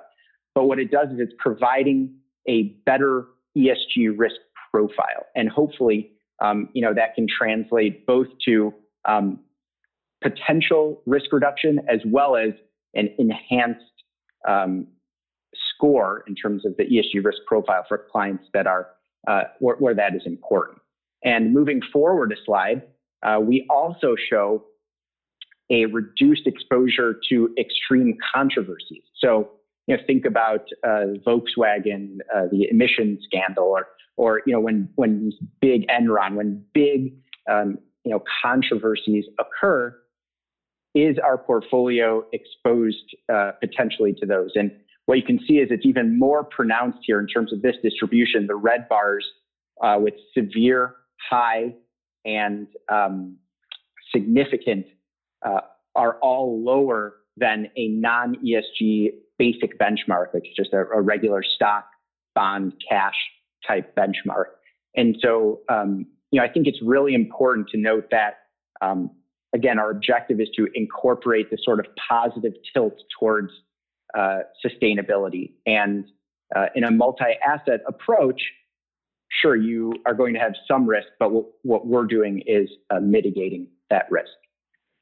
But 0.55 0.65
what 0.65 0.79
it 0.81 0.91
does 0.91 1.09
is 1.13 1.21
it's 1.21 1.33
providing 1.39 2.13
a 2.49 2.75
better 2.85 3.27
ESG 3.57 4.13
risk 4.17 4.37
profile. 4.73 5.27
And 5.37 5.49
hopefully, 5.49 6.11
um, 6.43 6.69
you 6.73 6.83
know, 6.83 6.93
that 6.95 7.15
can 7.15 7.27
translate 7.29 8.07
both 8.07 8.27
to 8.47 8.75
um, 9.09 9.39
potential 10.23 11.03
risk 11.07 11.33
reduction 11.33 11.81
as 11.89 12.01
well 12.07 12.37
as 12.37 12.51
an 12.95 13.09
enhanced 13.19 13.85
um, 14.49 14.87
score 15.75 16.25
in 16.27 16.35
terms 16.35 16.65
of 16.65 16.77
the 16.77 16.85
ESG 16.85 17.25
risk 17.25 17.39
profile 17.47 17.85
for 17.89 18.07
clients 18.11 18.45
that 18.53 18.67
are 18.67 18.89
uh, 19.29 19.43
where, 19.59 19.77
where, 19.77 19.95
that 19.95 20.15
is 20.15 20.23
important. 20.25 20.79
And 21.23 21.53
moving 21.53 21.81
forward 21.93 22.33
a 22.33 22.37
slide, 22.45 22.83
uh, 23.23 23.39
we 23.41 23.67
also 23.69 24.15
show 24.31 24.65
a 25.71 25.87
reduced 25.87 26.47
exposure 26.47 27.21
to 27.29 27.55
extreme 27.59 28.17
controversies. 28.35 29.03
So, 29.19 29.51
you 29.87 29.97
know, 29.97 30.03
think 30.07 30.25
about 30.25 30.67
uh, 30.85 31.19
Volkswagen, 31.27 32.19
uh, 32.35 32.47
the 32.51 32.69
emission 32.71 33.19
scandal, 33.23 33.65
or, 33.65 33.89
or 34.17 34.43
you 34.47 34.53
know, 34.53 34.61
when 34.61 34.89
when 34.97 35.33
big 35.61 35.87
Enron, 35.89 36.35
when 36.35 36.65
big 36.73 37.15
um, 37.51 37.79
you 38.05 38.11
know 38.13 38.23
controversies 38.43 39.25
occur, 39.39 39.97
is 40.95 41.17
our 41.23 41.39
portfolio 41.39 42.25
exposed 42.33 43.17
uh, 43.33 43.53
potentially 43.61 44.15
to 44.21 44.27
those? 44.27 44.51
And 44.55 44.73
what 45.07 45.19
you 45.19 45.25
can 45.25 45.41
see 45.47 45.55
is 45.55 45.69
it's 45.71 45.87
even 45.87 46.19
more 46.19 46.45
pronounced 46.45 46.99
here 47.03 47.19
in 47.21 47.27
terms 47.27 47.53
of 47.53 47.63
this 47.63 47.77
distribution. 47.83 48.47
The 48.47 48.55
red 48.55 48.89
bars 48.89 49.27
uh, 49.83 49.97
with 50.01 50.15
severe, 50.35 50.97
high, 51.29 51.75
and 52.25 52.67
um, 52.89 53.37
significant 54.15 54.87
uh, 55.45 55.61
are 55.95 56.19
all 56.21 56.63
lower 56.63 57.17
than 57.37 57.69
a 57.77 57.89
non 57.89 58.37
ESG 58.37 59.11
basic 59.39 59.79
benchmark, 59.79 60.33
which 60.33 60.47
is 60.49 60.55
just 60.57 60.73
a, 60.73 60.81
a 60.95 61.01
regular 61.01 61.43
stock, 61.43 61.87
bond, 62.35 62.75
cash 62.89 63.15
type 63.67 63.95
benchmark. 63.97 64.47
And 64.95 65.17
so, 65.23 65.61
um, 65.69 66.07
you 66.31 66.41
know, 66.41 66.47
I 66.47 66.53
think 66.53 66.67
it's 66.67 66.81
really 66.83 67.15
important 67.15 67.69
to 67.71 67.79
note 67.79 68.09
that, 68.11 68.35
um, 68.81 69.11
again, 69.55 69.79
our 69.79 69.91
objective 69.91 70.41
is 70.41 70.49
to 70.57 70.69
incorporate 70.75 71.51
this 71.51 71.61
sort 71.65 71.81
of 71.81 71.87
positive 72.09 72.53
tilt 72.73 72.95
towards 73.19 73.51
uh, 74.17 74.41
sustainability. 74.65 75.53
And 75.67 76.05
uh, 76.55 76.67
in 76.75 76.85
a 76.85 76.91
multi-asset 76.91 77.81
approach, 77.87 78.41
sure, 79.41 79.57
you 79.57 79.93
are 80.07 80.15
going 80.15 80.35
to 80.35 80.41
have 80.41 80.53
some 80.67 80.87
risk, 80.87 81.09
but 81.19 81.27
w- 81.27 81.47
what 81.63 81.87
we're 81.87 82.07
doing 82.07 82.43
is 82.47 82.69
uh, 82.91 83.01
mitigating 83.01 83.69
that 83.89 84.07
risk. 84.11 84.31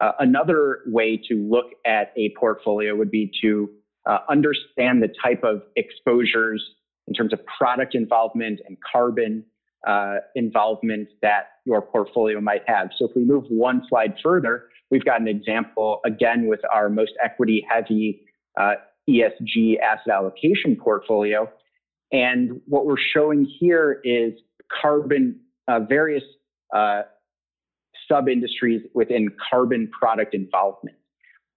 Uh, 0.00 0.12
another 0.20 0.80
way 0.86 1.16
to 1.28 1.34
look 1.34 1.66
at 1.86 2.12
a 2.16 2.32
portfolio 2.38 2.94
would 2.94 3.10
be 3.10 3.32
to 3.42 3.68
uh, 4.06 4.18
understand 4.28 5.02
the 5.02 5.08
type 5.22 5.42
of 5.42 5.62
exposures 5.76 6.62
in 7.06 7.14
terms 7.14 7.32
of 7.32 7.40
product 7.46 7.94
involvement 7.94 8.60
and 8.66 8.76
carbon 8.92 9.44
uh, 9.86 10.16
involvement 10.34 11.08
that 11.22 11.48
your 11.64 11.82
portfolio 11.82 12.40
might 12.40 12.62
have. 12.66 12.88
So 12.98 13.06
if 13.08 13.12
we 13.14 13.24
move 13.24 13.44
one 13.48 13.82
slide 13.88 14.14
further, 14.22 14.64
we've 14.90 15.04
got 15.04 15.20
an 15.20 15.28
example 15.28 16.00
again 16.04 16.46
with 16.46 16.60
our 16.72 16.88
most 16.88 17.12
equity 17.22 17.64
heavy 17.70 18.22
uh, 18.58 18.74
ESG 19.08 19.78
asset 19.80 20.12
allocation 20.12 20.76
portfolio. 20.76 21.48
And 22.12 22.60
what 22.66 22.86
we're 22.86 22.96
showing 23.14 23.46
here 23.60 24.00
is 24.04 24.32
carbon, 24.82 25.40
uh, 25.68 25.80
various 25.80 26.24
uh, 26.74 27.02
sub 28.10 28.28
industries 28.28 28.82
within 28.94 29.28
carbon 29.50 29.90
product 29.98 30.34
involvement. 30.34 30.96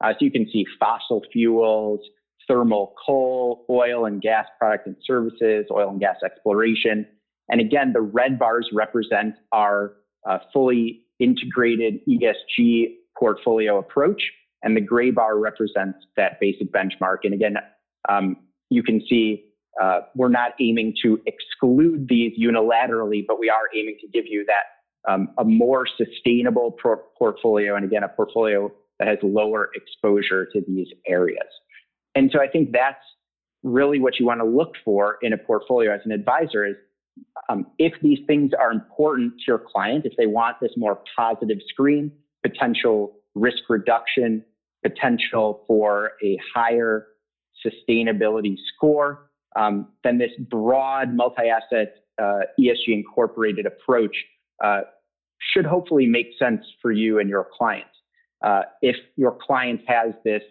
Uh, 0.03 0.11
so 0.11 0.17
you 0.21 0.31
can 0.31 0.47
see 0.51 0.65
fossil 0.79 1.21
fuels, 1.31 1.99
thermal 2.47 2.93
coal, 3.05 3.65
oil 3.69 4.05
and 4.05 4.21
gas 4.21 4.45
product 4.59 4.87
and 4.87 4.95
services, 5.05 5.65
oil 5.71 5.89
and 5.89 5.99
gas 5.99 6.17
exploration. 6.25 7.05
And 7.51 7.61
again, 7.61 7.91
the 7.93 8.01
red 8.01 8.39
bars 8.39 8.69
represent 8.73 9.35
our 9.51 9.93
uh, 10.27 10.39
fully 10.53 11.01
integrated 11.19 11.99
ESG 12.07 12.95
portfolio 13.17 13.77
approach, 13.77 14.21
and 14.63 14.75
the 14.75 14.81
gray 14.81 15.11
bar 15.11 15.37
represents 15.37 15.99
that 16.17 16.39
basic 16.39 16.71
benchmark. 16.71 17.17
And 17.23 17.33
again, 17.33 17.57
um, 18.09 18.37
you 18.69 18.81
can 18.81 19.01
see 19.07 19.45
uh, 19.81 20.01
we're 20.15 20.29
not 20.29 20.53
aiming 20.59 20.95
to 21.03 21.19
exclude 21.25 22.07
these 22.09 22.33
unilaterally, 22.39 23.23
but 23.27 23.39
we 23.39 23.49
are 23.49 23.69
aiming 23.75 23.97
to 24.01 24.07
give 24.07 24.25
you 24.27 24.45
that 24.47 25.11
um, 25.11 25.29
a 25.37 25.43
more 25.43 25.85
sustainable 25.97 26.71
pro- 26.71 27.01
portfolio, 27.17 27.75
and 27.75 27.85
again, 27.85 28.03
a 28.03 28.09
portfolio 28.09 28.71
that 28.99 29.07
has 29.07 29.17
lower 29.23 29.69
exposure 29.75 30.45
to 30.53 30.61
these 30.67 30.87
areas. 31.07 31.47
And 32.15 32.29
so 32.33 32.39
I 32.41 32.47
think 32.47 32.71
that's 32.71 33.03
really 33.63 33.99
what 33.99 34.19
you 34.19 34.25
want 34.25 34.41
to 34.41 34.45
look 34.45 34.73
for 34.83 35.17
in 35.21 35.33
a 35.33 35.37
portfolio 35.37 35.93
as 35.93 36.01
an 36.05 36.11
advisor 36.11 36.65
is 36.65 36.75
um, 37.49 37.67
if 37.77 37.93
these 38.01 38.19
things 38.27 38.51
are 38.57 38.71
important 38.71 39.33
to 39.39 39.43
your 39.47 39.59
client, 39.59 40.05
if 40.05 40.13
they 40.17 40.27
want 40.27 40.57
this 40.61 40.71
more 40.77 41.01
positive 41.15 41.57
screen, 41.67 42.11
potential 42.43 43.13
risk 43.35 43.63
reduction, 43.69 44.43
potential 44.83 45.63
for 45.67 46.11
a 46.23 46.37
higher 46.53 47.07
sustainability 47.65 48.55
score, 48.73 49.29
um, 49.55 49.89
then 50.03 50.17
this 50.17 50.31
broad 50.49 51.13
multi-asset 51.13 51.95
uh, 52.21 52.39
ESG 52.59 52.87
incorporated 52.87 53.65
approach 53.65 54.15
uh, 54.63 54.81
should 55.39 55.65
hopefully 55.65 56.05
make 56.05 56.27
sense 56.39 56.61
for 56.81 56.91
you 56.91 57.19
and 57.19 57.29
your 57.29 57.47
client. 57.57 57.85
Uh, 58.43 58.61
if 58.81 58.95
your 59.17 59.37
client 59.45 59.81
has 59.87 60.13
this 60.23 60.41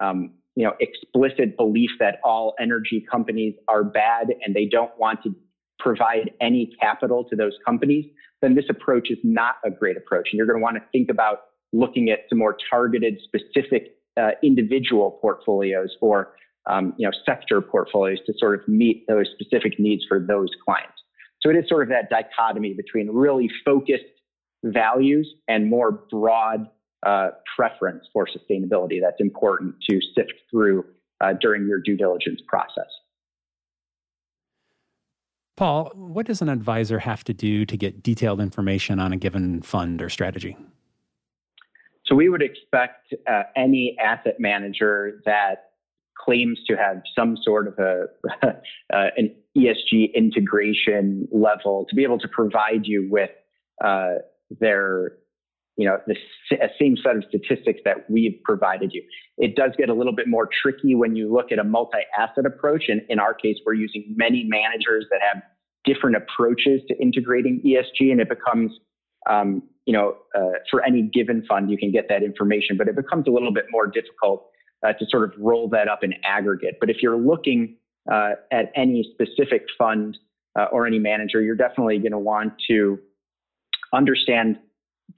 um, 0.00 0.34
you 0.54 0.64
know, 0.64 0.72
explicit 0.80 1.56
belief 1.56 1.90
that 2.00 2.18
all 2.24 2.54
energy 2.58 3.04
companies 3.10 3.54
are 3.68 3.84
bad 3.84 4.28
and 4.44 4.54
they 4.54 4.64
don't 4.64 4.90
want 4.98 5.22
to 5.22 5.34
provide 5.78 6.30
any 6.40 6.72
capital 6.80 7.24
to 7.24 7.36
those 7.36 7.52
companies, 7.64 8.04
then 8.42 8.54
this 8.54 8.66
approach 8.68 9.10
is 9.10 9.18
not 9.22 9.56
a 9.64 9.70
great 9.70 9.96
approach. 9.96 10.28
And 10.30 10.38
you're 10.38 10.46
going 10.46 10.58
to 10.58 10.62
want 10.62 10.76
to 10.76 10.82
think 10.92 11.10
about 11.10 11.40
looking 11.72 12.10
at 12.10 12.20
some 12.28 12.38
more 12.38 12.56
targeted, 12.70 13.20
specific 13.24 13.96
uh, 14.16 14.30
individual 14.42 15.18
portfolios 15.20 15.94
or 16.00 16.34
um, 16.68 16.94
you 16.96 17.06
know 17.06 17.12
sector 17.24 17.60
portfolios 17.60 18.18
to 18.26 18.32
sort 18.38 18.58
of 18.58 18.66
meet 18.66 19.06
those 19.08 19.26
specific 19.38 19.78
needs 19.78 20.04
for 20.08 20.18
those 20.18 20.48
clients. 20.64 20.94
So 21.42 21.50
it 21.50 21.56
is 21.56 21.68
sort 21.68 21.82
of 21.82 21.88
that 21.90 22.08
dichotomy 22.10 22.74
between 22.74 23.10
really 23.10 23.48
focused 23.64 24.04
values 24.64 25.32
and 25.48 25.68
more 25.68 25.92
broad 26.10 26.66
uh, 27.04 27.28
preference 27.56 28.06
for 28.12 28.26
sustainability 28.26 29.00
that's 29.00 29.20
important 29.20 29.74
to 29.88 30.00
sift 30.14 30.32
through 30.50 30.84
uh, 31.20 31.34
during 31.40 31.66
your 31.68 31.80
due 31.80 31.96
diligence 31.96 32.40
process. 32.48 32.88
Paul, 35.56 35.90
what 35.94 36.26
does 36.26 36.42
an 36.42 36.50
advisor 36.50 36.98
have 36.98 37.24
to 37.24 37.32
do 37.32 37.64
to 37.64 37.76
get 37.76 38.02
detailed 38.02 38.40
information 38.40 39.00
on 39.00 39.12
a 39.12 39.16
given 39.16 39.62
fund 39.62 40.02
or 40.02 40.10
strategy? 40.10 40.56
So, 42.04 42.14
we 42.14 42.28
would 42.28 42.42
expect 42.42 43.14
uh, 43.26 43.44
any 43.56 43.96
asset 43.98 44.36
manager 44.38 45.22
that 45.24 45.70
claims 46.16 46.58
to 46.68 46.76
have 46.76 47.02
some 47.18 47.36
sort 47.42 47.68
of 47.68 47.78
a 47.78 48.04
uh, 48.46 49.08
an 49.16 49.34
ESG 49.56 50.14
integration 50.14 51.26
level 51.32 51.86
to 51.88 51.96
be 51.96 52.02
able 52.02 52.18
to 52.18 52.28
provide 52.28 52.84
you 52.84 53.08
with 53.10 53.30
uh, 53.82 54.14
their 54.60 55.12
you 55.76 55.86
know, 55.86 55.98
the 56.06 56.16
same 56.80 56.96
set 57.02 57.16
of 57.16 57.24
statistics 57.28 57.80
that 57.84 58.08
we've 58.08 58.38
provided 58.44 58.92
you. 58.92 59.02
It 59.36 59.56
does 59.56 59.72
get 59.76 59.88
a 59.88 59.94
little 59.94 60.14
bit 60.14 60.26
more 60.26 60.48
tricky 60.62 60.94
when 60.94 61.14
you 61.14 61.32
look 61.32 61.52
at 61.52 61.58
a 61.58 61.64
multi-asset 61.64 62.46
approach. 62.46 62.84
And 62.88 63.02
in 63.08 63.18
our 63.18 63.34
case, 63.34 63.56
we're 63.64 63.74
using 63.74 64.04
many 64.16 64.44
managers 64.44 65.06
that 65.10 65.20
have 65.20 65.42
different 65.84 66.16
approaches 66.16 66.80
to 66.88 66.96
integrating 67.00 67.62
ESG, 67.64 68.10
and 68.10 68.20
it 68.20 68.28
becomes, 68.28 68.72
um, 69.28 69.62
you 69.84 69.92
know, 69.92 70.16
uh, 70.34 70.58
for 70.70 70.84
any 70.84 71.02
given 71.02 71.44
fund, 71.46 71.70
you 71.70 71.78
can 71.78 71.92
get 71.92 72.08
that 72.08 72.22
information, 72.22 72.76
but 72.76 72.88
it 72.88 72.96
becomes 72.96 73.26
a 73.28 73.30
little 73.30 73.52
bit 73.52 73.66
more 73.70 73.86
difficult 73.86 74.48
uh, 74.84 74.92
to 74.94 75.06
sort 75.10 75.24
of 75.24 75.32
roll 75.38 75.68
that 75.68 75.88
up 75.88 76.02
in 76.02 76.14
aggregate. 76.24 76.76
But 76.80 76.90
if 76.90 76.96
you're 77.02 77.18
looking 77.18 77.76
uh, 78.10 78.30
at 78.50 78.72
any 78.74 79.08
specific 79.12 79.66
fund 79.78 80.16
uh, 80.58 80.64
or 80.72 80.86
any 80.86 80.98
manager, 80.98 81.40
you're 81.42 81.54
definitely 81.54 81.98
going 81.98 82.12
to 82.12 82.18
want 82.18 82.54
to 82.68 82.98
understand 83.92 84.58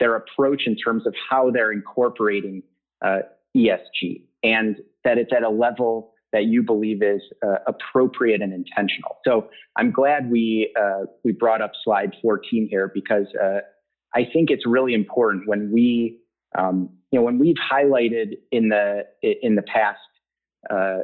their 0.01 0.16
approach 0.16 0.62
in 0.66 0.77
terms 0.77 1.07
of 1.07 1.14
how 1.31 1.51
they're 1.51 1.72
incorporating 1.72 2.62
uh, 3.05 3.18
ESG 3.57 4.22
and 4.42 4.77
that 5.05 5.18
it's 5.18 5.33
at 5.35 5.42
a 5.42 5.48
level 5.48 6.12
that 6.33 6.44
you 6.44 6.62
believe 6.62 7.03
is 7.03 7.22
uh, 7.42 7.57
appropriate 7.66 8.42
and 8.42 8.53
intentional. 8.53 9.16
So 9.24 9.48
I'm 9.77 9.90
glad 9.90 10.31
we 10.31 10.74
uh, 10.79 11.07
we 11.24 11.33
brought 11.33 11.62
up 11.62 11.72
slide 11.83 12.12
14 12.20 12.68
here 12.70 12.90
because 12.92 13.27
uh, 13.42 13.61
I 14.14 14.27
think 14.33 14.51
it's 14.51 14.66
really 14.66 14.94
important 14.94 15.48
when 15.48 15.70
we 15.72 16.20
um, 16.59 16.90
you 17.11 17.18
know 17.18 17.24
when 17.24 17.38
we've 17.38 17.57
highlighted 17.72 18.35
in 18.53 18.68
the 18.68 19.05
in 19.22 19.55
the 19.55 19.62
past 19.62 19.98
uh, 20.70 20.98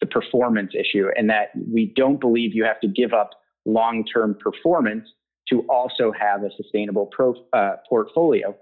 the 0.00 0.06
performance 0.06 0.72
issue 0.78 1.06
and 1.16 1.30
that 1.30 1.48
we 1.72 1.92
don't 1.96 2.20
believe 2.20 2.54
you 2.54 2.64
have 2.64 2.80
to 2.80 2.88
give 2.88 3.12
up 3.12 3.30
long-term 3.64 4.36
performance 4.40 5.08
to 5.50 5.60
also 5.68 6.12
have 6.12 6.42
a 6.42 6.50
sustainable 6.56 7.06
pro, 7.06 7.34
uh, 7.52 7.76
portfolio. 7.88 8.54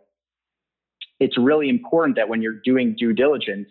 It's 1.18 1.38
really 1.38 1.68
important 1.68 2.16
that 2.16 2.28
when 2.28 2.42
you're 2.42 2.60
doing 2.64 2.94
due 2.98 3.12
diligence, 3.12 3.68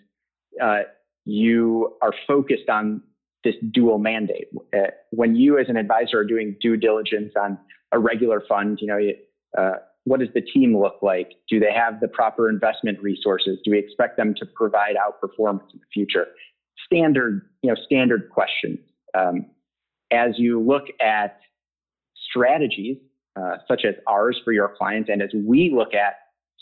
uh, 0.62 0.84
you 1.26 1.96
are 2.02 2.14
focused 2.28 2.70
on 2.70 3.02
this 3.44 3.56
dual 3.72 4.00
mandate. 4.00 4.48
Uh, 4.76 4.88
when 5.12 5.36
you, 5.36 5.60
as 5.60 5.70
an 5.70 5.78
advisor, 5.78 6.20
are 6.20 6.26
doing 6.26 6.56
due 6.62 6.76
diligence 6.76 7.34
on 7.40 7.58
a 7.92 8.00
regular 8.00 8.44
fund, 8.50 8.80
you 8.82 8.88
know, 8.88 9.00
uh, 9.58 9.78
what 10.06 10.20
does 10.20 10.30
the 10.34 10.42
team 10.42 10.78
look 10.78 10.96
like? 11.02 11.34
Do 11.50 11.60
they 11.60 11.72
have 11.72 12.00
the 12.00 12.08
proper 12.08 12.50
investment 12.50 13.02
resources? 13.02 13.60
Do 13.64 13.72
we 13.72 13.80
expect 13.80 14.18
them 14.18 14.34
to 14.36 14.46
provide 14.46 14.96
outperformance 14.96 15.72
in 15.74 15.80
the 15.80 15.88
future? 15.94 16.28
Standard, 16.86 17.48
you 17.62 17.72
know, 17.72 17.76
standard 17.86 18.30
questions. 18.30 18.80
Um, 19.18 19.48
as 20.12 20.34
you 20.38 20.60
look 20.60 20.84
at 21.02 21.40
strategies 22.36 22.98
uh, 23.36 23.58
such 23.68 23.84
as 23.86 23.96
ours 24.08 24.40
for 24.44 24.54
your 24.54 24.74
clients, 24.78 25.10
and 25.12 25.22
as 25.22 25.30
we 25.34 25.72
look 25.76 25.94
at 25.94 26.16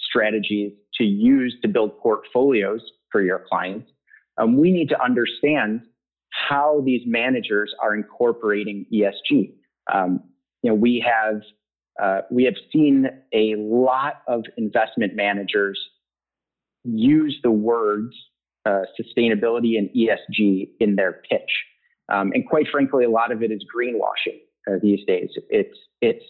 strategies 0.10 0.72
to 0.96 1.04
use 1.04 1.56
to 1.62 1.68
build 1.68 1.98
portfolios 2.00 2.82
for 3.12 3.22
your 3.22 3.46
clients, 3.48 3.90
um, 4.40 4.58
we 4.58 4.72
need 4.72 4.90
to 4.90 5.02
understand 5.02 5.82
how 6.50 6.82
these 6.84 7.02
managers 7.06 7.74
are 7.82 7.94
incorporating 7.94 8.86
ESG. 8.92 9.54
Um, 9.94 10.24
you 10.64 10.72
know, 10.72 10.76
we 10.76 11.06
have 11.06 11.42
uh, 12.02 12.22
we 12.32 12.44
have 12.44 12.56
seen 12.72 13.06
a 13.34 13.54
lot 13.56 14.24
of 14.28 14.44
investment 14.58 15.16
managers 15.16 15.80
use 16.84 17.38
the 17.44 17.52
words 17.52 18.16
uh, 18.66 18.82
sustainability 19.00 19.78
and 19.78 19.90
ESG 19.96 20.70
in 20.80 20.96
their 20.96 21.22
pitch, 21.30 21.52
um, 22.12 22.32
and 22.34 22.48
quite 22.48 22.66
frankly, 22.72 23.06
a 23.06 23.10
lot 23.10 23.32
of 23.32 23.44
it 23.44 23.52
is 23.52 23.64
greenwashing 23.76 24.40
uh, 24.67 24.76
these 24.82 24.99
days. 25.06 25.30
It's 25.49 25.78
it's 26.02 26.23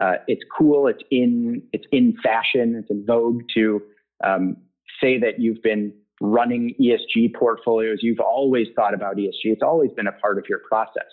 uh, 0.00 0.16
it's 0.26 0.42
cool. 0.56 0.86
It's 0.88 1.02
in 1.10 1.62
it's 1.72 1.86
in 1.92 2.16
fashion. 2.22 2.76
It's 2.80 2.90
in 2.90 3.04
vogue 3.06 3.42
to 3.54 3.82
um, 4.24 4.56
say 5.00 5.18
that 5.18 5.38
you've 5.40 5.62
been 5.62 5.92
running 6.20 6.74
ESG 6.80 7.34
portfolios. 7.34 7.98
You've 8.02 8.20
always 8.20 8.68
thought 8.74 8.94
about 8.94 9.16
ESG. 9.16 9.44
It's 9.44 9.62
always 9.62 9.90
been 9.92 10.06
a 10.06 10.12
part 10.12 10.38
of 10.38 10.44
your 10.48 10.60
process. 10.68 11.06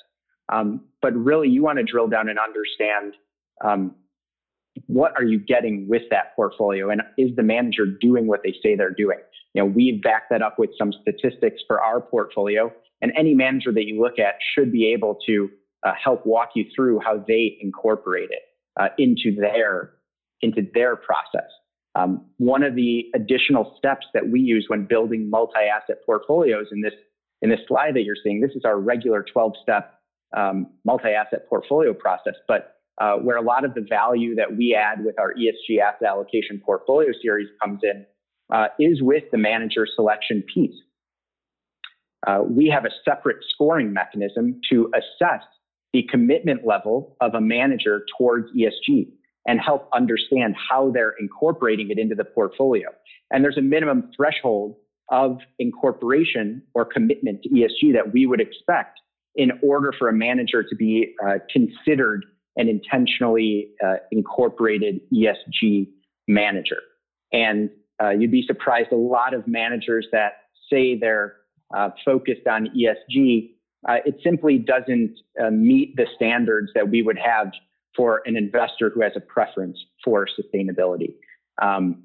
Um, 0.51 0.81
but 1.01 1.13
really, 1.15 1.49
you 1.49 1.63
want 1.63 1.79
to 1.79 1.83
drill 1.83 2.07
down 2.07 2.29
and 2.29 2.37
understand 2.39 3.13
um, 3.63 3.95
what 4.87 5.13
are 5.17 5.23
you 5.23 5.39
getting 5.39 5.87
with 5.87 6.03
that 6.09 6.35
portfolio? 6.35 6.89
And 6.89 7.01
is 7.17 7.35
the 7.35 7.43
manager 7.43 7.85
doing 7.85 8.27
what 8.27 8.41
they 8.43 8.53
say 8.63 8.75
they're 8.75 8.91
doing? 8.91 9.19
You 9.53 9.63
know, 9.63 9.67
we 9.67 9.99
back 10.03 10.29
that 10.29 10.41
up 10.41 10.57
with 10.57 10.71
some 10.77 10.91
statistics 11.01 11.61
for 11.67 11.81
our 11.81 12.01
portfolio. 12.01 12.71
And 13.01 13.11
any 13.17 13.33
manager 13.33 13.71
that 13.71 13.85
you 13.85 14.01
look 14.01 14.17
at 14.17 14.35
should 14.55 14.71
be 14.71 14.91
able 14.93 15.19
to 15.27 15.49
uh, 15.83 15.91
help 16.01 16.25
walk 16.25 16.49
you 16.55 16.65
through 16.75 16.99
how 16.99 17.23
they 17.27 17.57
incorporate 17.61 18.29
it 18.31 18.43
uh, 18.79 18.89
into 18.97 19.35
their 19.35 19.93
into 20.41 20.61
their 20.73 20.95
process. 20.95 21.49
Um, 21.95 22.25
one 22.37 22.63
of 22.63 22.75
the 22.75 23.05
additional 23.15 23.75
steps 23.77 24.05
that 24.13 24.29
we 24.29 24.39
use 24.39 24.65
when 24.67 24.85
building 24.85 25.29
multi-asset 25.29 25.97
portfolios 26.05 26.67
in 26.71 26.81
this 26.81 26.93
in 27.41 27.49
this 27.49 27.59
slide 27.67 27.95
that 27.95 28.03
you're 28.03 28.15
seeing, 28.23 28.39
this 28.39 28.51
is 28.55 28.63
our 28.65 28.79
regular 28.79 29.25
12-step 29.35 29.99
um, 30.35 30.67
multi-asset 30.85 31.47
portfolio 31.49 31.93
process. 31.93 32.35
But 32.47 32.77
uh, 33.01 33.15
where 33.15 33.37
a 33.37 33.41
lot 33.41 33.65
of 33.65 33.73
the 33.73 33.85
value 33.87 34.33
that 34.35 34.55
we 34.55 34.75
add 34.75 35.03
with 35.03 35.19
our 35.19 35.33
ESG 35.33 35.79
asset 35.79 36.07
allocation 36.07 36.61
portfolio 36.63 37.09
series 37.21 37.49
comes 37.61 37.81
in 37.83 38.05
uh, 38.53 38.67
is 38.79 39.01
with 39.01 39.23
the 39.31 39.37
manager 39.37 39.85
selection 39.95 40.43
piece. 40.53 40.75
Uh, 42.25 42.39
we 42.47 42.69
have 42.69 42.85
a 42.85 42.91
separate 43.03 43.37
scoring 43.53 43.91
mechanism 43.91 44.61
to 44.69 44.89
assess 44.95 45.43
the 45.93 46.03
commitment 46.11 46.65
level 46.65 47.15
of 47.21 47.35
a 47.35 47.41
manager 47.41 48.05
towards 48.17 48.47
ESG 48.57 49.07
and 49.47 49.59
help 49.59 49.89
understand 49.93 50.55
how 50.69 50.91
they're 50.91 51.13
incorporating 51.19 51.89
it 51.91 51.99
into 51.99 52.15
the 52.15 52.23
portfolio. 52.23 52.89
And 53.31 53.43
there's 53.43 53.57
a 53.57 53.61
minimum 53.61 54.11
threshold 54.15 54.75
of 55.09 55.37
incorporation 55.59 56.63
or 56.73 56.85
commitment 56.85 57.43
to 57.43 57.49
ESG 57.49 57.93
that 57.93 58.13
we 58.13 58.25
would 58.25 58.41
expect 58.41 58.99
in 59.35 59.51
order 59.61 59.93
for 59.97 60.09
a 60.09 60.13
manager 60.13 60.63
to 60.63 60.75
be 60.75 61.13
uh, 61.25 61.35
considered 61.51 62.25
an 62.55 62.69
intentionally 62.69 63.69
uh, 63.85 63.95
incorporated 64.11 65.01
ESG 65.13 65.87
manager. 66.27 66.77
And 67.31 67.69
uh, 68.01 68.11
you'd 68.11 68.31
be 68.31 68.43
surprised 68.45 68.91
a 68.91 68.95
lot 68.95 69.33
of 69.33 69.47
managers 69.47 70.07
that 70.11 70.33
say 70.71 70.97
they're 70.97 71.35
uh, 71.75 71.89
focused 72.05 72.47
on 72.47 72.67
ESG, 72.77 73.52
uh, 73.87 73.97
it 74.05 74.15
simply 74.23 74.57
doesn't 74.57 75.15
uh, 75.41 75.49
meet 75.49 75.95
the 75.95 76.05
standards 76.15 76.71
that 76.75 76.89
we 76.89 77.01
would 77.01 77.17
have 77.17 77.51
for 77.95 78.21
an 78.25 78.35
investor 78.35 78.89
who 78.89 79.01
has 79.01 79.11
a 79.15 79.19
preference 79.19 79.77
for 80.03 80.27
sustainability. 80.27 81.13
Um, 81.61 82.03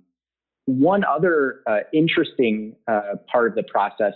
one 0.67 1.03
other 1.05 1.62
uh, 1.67 1.79
interesting 1.95 2.77
part 3.33 3.49
of 3.49 3.55
the 3.55 3.62
process 3.62 4.12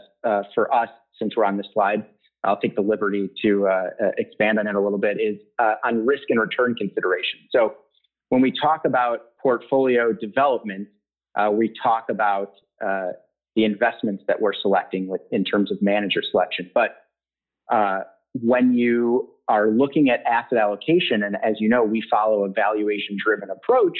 for 0.54 0.72
us, 0.74 0.88
since 1.18 1.34
we're 1.34 1.46
on 1.46 1.56
this 1.56 1.66
slide, 1.72 2.04
I'll 2.44 2.58
take 2.58 2.74
the 2.74 2.82
liberty 2.82 3.30
to 3.42 3.68
uh, 3.68 3.70
uh, 3.70 4.08
expand 4.18 4.58
on 4.58 4.66
it 4.66 4.74
a 4.74 4.80
little 4.80 4.98
bit, 4.98 5.20
is 5.20 5.38
uh, 5.58 5.74
on 5.84 6.04
risk 6.04 6.24
and 6.28 6.40
return 6.40 6.74
consideration. 6.74 7.40
So 7.50 7.74
when 8.30 8.40
we 8.40 8.52
talk 8.52 8.84
about 8.84 9.36
portfolio 9.40 10.12
development, 10.12 10.88
uh, 11.38 11.50
we 11.52 11.72
talk 11.82 12.06
about 12.10 12.52
uh, 12.84 13.10
the 13.54 13.64
investments 13.64 14.24
that 14.26 14.40
we're 14.40 14.54
selecting 14.60 15.06
with, 15.06 15.20
in 15.30 15.44
terms 15.44 15.70
of 15.70 15.80
manager 15.80 16.20
selection. 16.30 16.70
But 16.74 17.01
uh, 17.72 18.00
when 18.34 18.74
you 18.74 19.30
are 19.48 19.68
looking 19.68 20.08
at 20.10 20.20
asset 20.30 20.58
allocation, 20.58 21.22
and 21.22 21.36
as 21.42 21.56
you 21.58 21.68
know, 21.68 21.82
we 21.82 22.02
follow 22.10 22.44
a 22.44 22.48
valuation 22.48 23.16
driven 23.22 23.48
approach, 23.50 23.98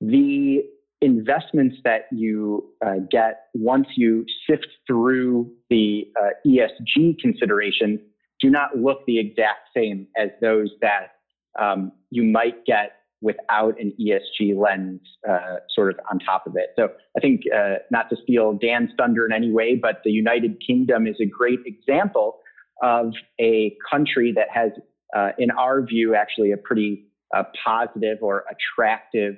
the 0.00 0.62
investments 1.00 1.76
that 1.84 2.06
you 2.12 2.70
uh, 2.84 2.96
get 3.10 3.46
once 3.54 3.86
you 3.96 4.24
sift 4.48 4.66
through 4.86 5.50
the 5.70 6.04
uh, 6.20 6.28
ESG 6.46 7.18
consideration 7.18 8.00
do 8.40 8.50
not 8.50 8.76
look 8.76 9.04
the 9.06 9.18
exact 9.18 9.68
same 9.74 10.06
as 10.16 10.30
those 10.40 10.70
that 10.80 11.12
um, 11.58 11.92
you 12.10 12.22
might 12.22 12.64
get 12.66 12.92
without 13.20 13.78
an 13.80 13.92
ESG 14.00 14.56
lens 14.56 15.00
uh, 15.28 15.56
sort 15.74 15.90
of 15.90 16.00
on 16.10 16.18
top 16.18 16.46
of 16.46 16.56
it. 16.56 16.70
So 16.76 16.88
I 17.16 17.20
think, 17.20 17.42
uh, 17.54 17.76
not 17.90 18.08
to 18.10 18.16
steal 18.22 18.54
Dan's 18.54 18.90
thunder 18.96 19.26
in 19.26 19.32
any 19.32 19.52
way, 19.52 19.74
but 19.74 20.00
the 20.04 20.10
United 20.10 20.56
Kingdom 20.66 21.06
is 21.06 21.16
a 21.20 21.26
great 21.26 21.60
example 21.66 22.38
of 22.82 23.12
a 23.38 23.76
country 23.90 24.32
that 24.34 24.48
has, 24.52 24.70
uh, 25.14 25.30
in 25.38 25.50
our 25.50 25.82
view, 25.82 26.14
actually 26.14 26.52
a 26.52 26.56
pretty 26.56 27.06
uh, 27.36 27.44
positive 27.64 28.18
or 28.22 28.44
attractive 28.50 29.36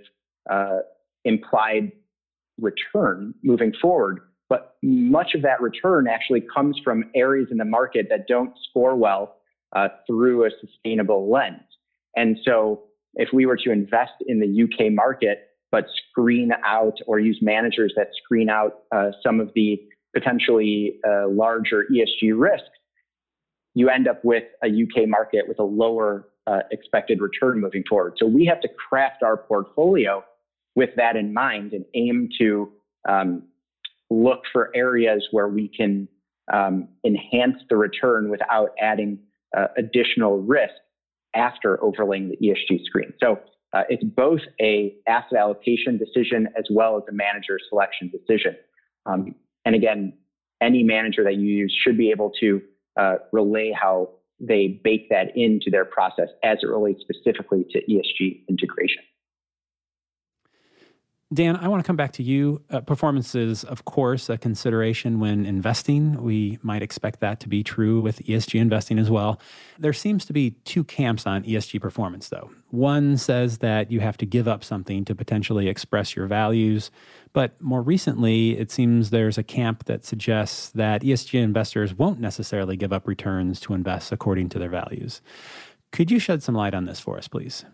implied 1.24 1.92
return 2.60 3.34
moving 3.42 3.72
forward. 3.80 4.20
But 4.48 4.76
much 4.82 5.34
of 5.34 5.42
that 5.42 5.60
return 5.60 6.06
actually 6.06 6.44
comes 6.54 6.78
from 6.84 7.04
areas 7.14 7.48
in 7.50 7.56
the 7.56 7.64
market 7.64 8.08
that 8.10 8.28
don't 8.28 8.52
score 8.68 8.96
well 8.96 9.36
uh, 9.74 9.88
through 10.06 10.44
a 10.44 10.50
sustainable 10.60 11.30
lens. 11.30 11.62
And 12.16 12.36
so 12.44 12.82
if 13.14 13.28
we 13.32 13.46
were 13.46 13.56
to 13.56 13.70
invest 13.70 14.12
in 14.26 14.40
the 14.40 14.62
UK 14.62 14.92
market, 14.92 15.48
but 15.70 15.86
screen 16.10 16.52
out 16.64 16.98
or 17.06 17.18
use 17.18 17.38
managers 17.42 17.92
that 17.96 18.08
screen 18.22 18.48
out 18.48 18.80
uh, 18.94 19.10
some 19.22 19.40
of 19.40 19.50
the 19.54 19.80
potentially 20.14 20.98
uh, 21.06 21.28
larger 21.28 21.86
ESG 21.90 22.32
risks, 22.38 22.68
you 23.74 23.88
end 23.88 24.06
up 24.06 24.22
with 24.24 24.44
a 24.62 24.68
UK 24.68 25.08
market 25.08 25.48
with 25.48 25.58
a 25.58 25.64
lower 25.64 26.28
uh, 26.46 26.60
expected 26.70 27.20
return 27.20 27.60
moving 27.60 27.84
forward. 27.88 28.14
So 28.18 28.26
we 28.26 28.44
have 28.46 28.60
to 28.60 28.68
craft 28.68 29.22
our 29.22 29.36
portfolio 29.36 30.22
with 30.74 30.90
that 30.96 31.16
in 31.16 31.32
mind 31.32 31.72
and 31.72 31.84
aim 31.94 32.28
to 32.38 32.72
um, 33.08 33.44
look 34.10 34.40
for 34.52 34.70
areas 34.74 35.26
where 35.30 35.48
we 35.48 35.68
can 35.68 36.08
um, 36.52 36.88
enhance 37.04 37.56
the 37.70 37.76
return 37.76 38.30
without 38.30 38.70
adding 38.80 39.18
uh, 39.56 39.68
additional 39.76 40.38
risk 40.38 40.74
after 41.34 41.82
overlaying 41.82 42.30
the 42.30 42.36
ESG 42.36 42.84
screen. 42.84 43.12
So 43.22 43.38
uh, 43.72 43.82
it's 43.88 44.04
both 44.04 44.40
a 44.60 44.94
asset 45.08 45.38
allocation 45.38 45.98
decision 45.98 46.48
as 46.58 46.64
well 46.70 46.96
as 46.96 47.02
a 47.08 47.12
manager 47.12 47.58
selection 47.68 48.10
decision. 48.10 48.56
Um, 49.06 49.34
and 49.64 49.74
again, 49.74 50.12
any 50.60 50.82
manager 50.82 51.24
that 51.24 51.36
you 51.36 51.46
use 51.46 51.76
should 51.84 51.96
be 51.96 52.10
able 52.10 52.30
to 52.40 52.60
uh, 52.98 53.14
relay 53.32 53.72
how 53.72 54.10
they 54.38 54.80
bake 54.82 55.08
that 55.08 55.36
into 55.36 55.70
their 55.70 55.84
process 55.84 56.28
as 56.42 56.58
it 56.62 56.66
relates 56.66 57.00
specifically 57.00 57.64
to 57.70 57.80
ESG 57.90 58.46
integration. 58.48 59.02
Dan, 61.32 61.56
I 61.56 61.68
want 61.68 61.82
to 61.82 61.86
come 61.86 61.96
back 61.96 62.12
to 62.14 62.22
you. 62.22 62.62
Uh, 62.68 62.80
performance 62.80 63.34
is, 63.34 63.64
of 63.64 63.86
course, 63.86 64.28
a 64.28 64.36
consideration 64.36 65.18
when 65.18 65.46
investing. 65.46 66.22
We 66.22 66.58
might 66.62 66.82
expect 66.82 67.20
that 67.20 67.40
to 67.40 67.48
be 67.48 67.62
true 67.62 68.00
with 68.00 68.18
ESG 68.24 68.60
investing 68.60 68.98
as 68.98 69.10
well. 69.10 69.40
There 69.78 69.94
seems 69.94 70.26
to 70.26 70.34
be 70.34 70.50
two 70.64 70.84
camps 70.84 71.26
on 71.26 71.44
ESG 71.44 71.80
performance, 71.80 72.28
though. 72.28 72.50
One 72.70 73.16
says 73.16 73.58
that 73.58 73.90
you 73.90 74.00
have 74.00 74.18
to 74.18 74.26
give 74.26 74.46
up 74.46 74.62
something 74.62 75.06
to 75.06 75.14
potentially 75.14 75.68
express 75.68 76.14
your 76.14 76.26
values. 76.26 76.90
But 77.32 77.58
more 77.62 77.80
recently, 77.80 78.58
it 78.58 78.70
seems 78.70 79.08
there's 79.08 79.38
a 79.38 79.42
camp 79.42 79.84
that 79.84 80.04
suggests 80.04 80.68
that 80.70 81.00
ESG 81.00 81.40
investors 81.40 81.94
won't 81.94 82.20
necessarily 82.20 82.76
give 82.76 82.92
up 82.92 83.08
returns 83.08 83.58
to 83.60 83.72
invest 83.72 84.12
according 84.12 84.50
to 84.50 84.58
their 84.58 84.68
values. 84.68 85.22
Could 85.92 86.10
you 86.10 86.18
shed 86.18 86.42
some 86.42 86.54
light 86.54 86.74
on 86.74 86.84
this 86.84 87.00
for 87.00 87.16
us, 87.16 87.28
please? 87.28 87.64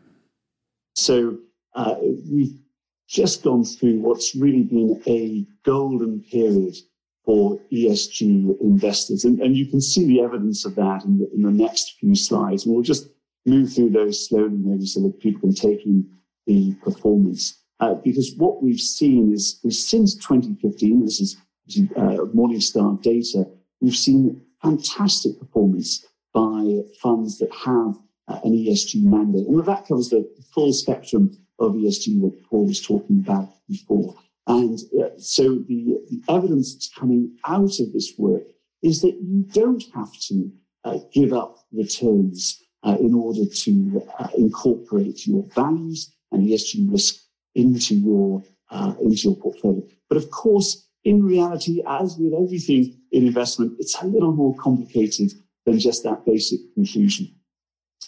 So, 0.95 1.39
uh, 1.75 1.97
we 2.01 2.61
just 3.09 3.43
gone 3.43 3.65
through 3.65 4.01
what's 4.01 4.35
really 4.35 4.63
been 4.63 5.03
a 5.07 5.47
golden 5.65 6.23
period 6.31 6.77
for 7.25 7.59
ESG 7.73 8.61
investors. 8.61 9.25
And, 9.25 9.41
and 9.41 9.57
you 9.57 9.67
can 9.67 9.81
see 9.81 10.07
the 10.07 10.21
evidence 10.21 10.65
of 10.65 10.75
that 10.77 11.05
in 11.05 11.19
the, 11.19 11.31
in 11.35 11.43
the 11.43 11.51
next 11.51 11.97
few 11.99 12.15
slides. 12.15 12.65
And 12.65 12.75
we'll 12.75 12.83
just 12.83 13.09
move 13.47 13.73
through 13.73 13.91
those 13.91 14.29
slowly, 14.29 14.57
maybe 14.57 14.87
so 14.87 15.01
that 15.03 15.21
people 15.21 15.41
can 15.41 15.55
take 15.55 15.85
in 15.87 16.09
the 16.47 16.75
performance. 16.83 17.63
Uh, 17.81 17.95
because 17.95 18.35
what 18.37 18.63
we've 18.63 18.81
seen 18.81 19.33
is, 19.33 19.61
is 19.65 19.89
since 19.89 20.15
2015, 20.17 21.05
this 21.05 21.21
is 21.21 21.37
uh, 21.97 22.25
Morningstar 22.35 23.01
data, 23.03 23.47
we've 23.81 23.95
seen 23.95 24.41
fantastic 24.63 25.39
performance 25.39 26.05
by 26.35 26.81
funds 27.01 27.39
that 27.39 27.53
have 27.55 27.99
uh, 28.29 28.41
an 28.45 28.53
ESG 28.53 29.03
mandate. 29.03 29.47
And 29.47 29.65
that 29.65 29.87
covers 29.87 30.11
the 30.11 30.29
full 30.53 30.73
spectrum 30.73 31.39
of 31.59 31.73
ESG 31.75 32.21
that 32.23 32.45
Paul 32.49 32.67
was 32.67 32.81
talking 32.81 33.19
about 33.19 33.49
before. 33.69 34.15
And 34.47 34.79
uh, 35.01 35.11
so 35.19 35.57
the, 35.69 35.99
the 36.09 36.23
evidence 36.29 36.75
that's 36.75 36.89
coming 36.89 37.37
out 37.45 37.79
of 37.81 37.93
this 37.93 38.15
work 38.17 38.45
is 38.83 39.03
that 39.03 39.19
you 39.21 39.45
don't 39.53 39.85
have 39.95 40.13
to 40.29 40.51
uh, 40.85 40.99
give 41.13 41.33
up 41.33 41.59
returns 41.73 42.63
uh, 42.83 42.97
in 43.01 43.15
order 43.15 43.45
to 43.45 44.03
uh, 44.19 44.29
incorporate 44.37 45.27
your 45.27 45.45
values 45.55 46.15
and 46.33 46.49
ESG 46.49 46.91
risk 46.91 47.17
into 47.55 47.95
your 47.95 48.43
uh, 48.71 48.95
into 49.03 49.17
your 49.17 49.37
portfolio. 49.37 49.83
But 50.09 50.19
of 50.19 50.31
course, 50.31 50.89
in 51.05 51.25
reality, 51.25 51.83
as 51.87 52.17
with 52.19 52.35
everything 52.35 53.01
in 53.13 53.27
investment, 53.27 53.77
it's 53.79 54.01
a 54.01 54.07
little 54.07 54.33
more 54.33 54.55
complicated 54.57 55.33
than 55.65 55.79
just 55.79 56.05
that 56.05 56.25
basic 56.25 56.61
conclusion. 56.75 57.35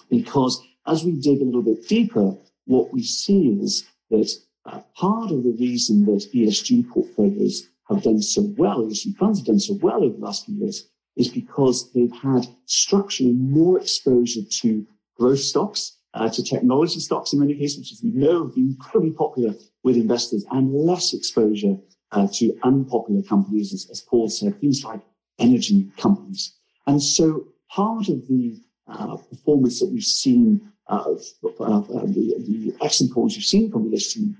Because 0.09 0.63
as 0.87 1.05
we 1.05 1.13
dig 1.13 1.41
a 1.41 1.45
little 1.45 1.63
bit 1.63 1.89
deeper, 1.89 2.37
what 2.71 2.93
we 2.93 3.03
see 3.03 3.49
is 3.61 3.85
that 4.11 4.31
uh, 4.65 4.81
part 4.95 5.31
of 5.33 5.43
the 5.43 5.57
reason 5.59 6.05
that 6.07 6.29
ESG 6.33 6.89
portfolios 6.89 7.69
have 7.89 8.03
done 8.03 8.23
so 8.23 8.43
well, 8.57 8.87
ESG 8.87 9.17
funds 9.17 9.41
have 9.41 9.47
done 9.47 9.59
so 9.59 9.75
well 9.83 10.05
over 10.05 10.17
the 10.17 10.25
last 10.25 10.47
few 10.47 10.55
years, 10.55 10.89
is 11.17 11.29
because 11.29 11.93
they've 11.93 12.13
had 12.23 12.47
structurally 12.67 13.33
more 13.33 13.81
exposure 13.81 14.43
to 14.63 14.87
growth 15.19 15.41
stocks 15.41 15.97
uh, 16.15 16.29
to 16.29 16.43
technology 16.43 17.01
stocks 17.01 17.33
in 17.33 17.41
many 17.41 17.55
cases, 17.55 17.79
which 17.79 17.93
as 17.93 18.03
we 18.03 18.11
know 18.11 18.45
have 18.45 18.55
been 18.55 18.77
incredibly 18.79 19.13
popular 19.13 19.55
with 19.83 19.97
investors, 19.97 20.45
and 20.53 20.73
less 20.73 21.13
exposure 21.13 21.77
uh, 22.13 22.27
to 22.33 22.57
unpopular 22.65 23.23
companies, 23.23 23.73
as, 23.73 23.89
as, 23.91 24.01
Paul 24.01 24.29
said, 24.29 24.61
things 24.61 24.85
like 24.85 25.01
energy 25.39 25.89
companies. 25.97 26.55
And 26.87 27.03
so 27.03 27.47
part 27.69 28.09
of 28.09 28.27
the 28.29 28.61
uh, 28.89 29.17
performance 29.17 29.79
that 29.81 29.91
we've 29.91 30.03
seen, 30.03 30.70
the, 30.91 32.35
the, 32.47 32.75
excellent 32.83 33.11
performance 33.11 33.37
we've 33.37 33.45
seen 33.45 33.71
from 33.71 33.91
ESG 33.91 34.35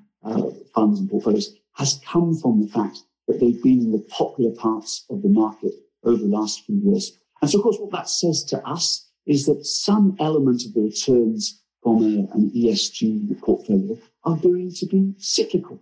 funds 0.75 1.01
and 1.01 1.09
portfolios 1.09 1.55
has 1.75 2.01
come 2.07 2.37
from 2.37 2.61
the 2.61 2.69
fact 2.69 2.99
that 3.27 3.41
they've 3.41 3.63
been 3.63 3.81
in 3.81 3.93
the 3.93 4.05
popular 4.09 4.51
parts 4.57 5.05
of 5.11 5.23
the 5.23 5.29
market 5.29 5.73
over 6.05 6.19
the 6.19 6.29
last 6.29 6.65
few 6.65 6.77
years. 6.77 7.17
And 7.41 7.51
so, 7.51 7.59
of 7.59 7.63
course, 7.63 7.79
what 7.79 7.93
that 7.93 8.09
says 8.09 8.45
to 8.45 8.67
us 8.67 9.09
is 9.27 9.47
that 9.47 9.65
some 9.65 10.17
element 10.19 10.65
of 10.65 10.75
the 10.75 10.83
returns 10.83 11.63
from 11.83 12.03
a, 12.03 12.35
an 12.35 12.51
ESG 12.55 13.41
portfolio 13.41 13.97
are 14.25 14.37
going 14.37 14.73
to 14.75 14.87
be 14.87 15.15
cyclical. 15.19 15.81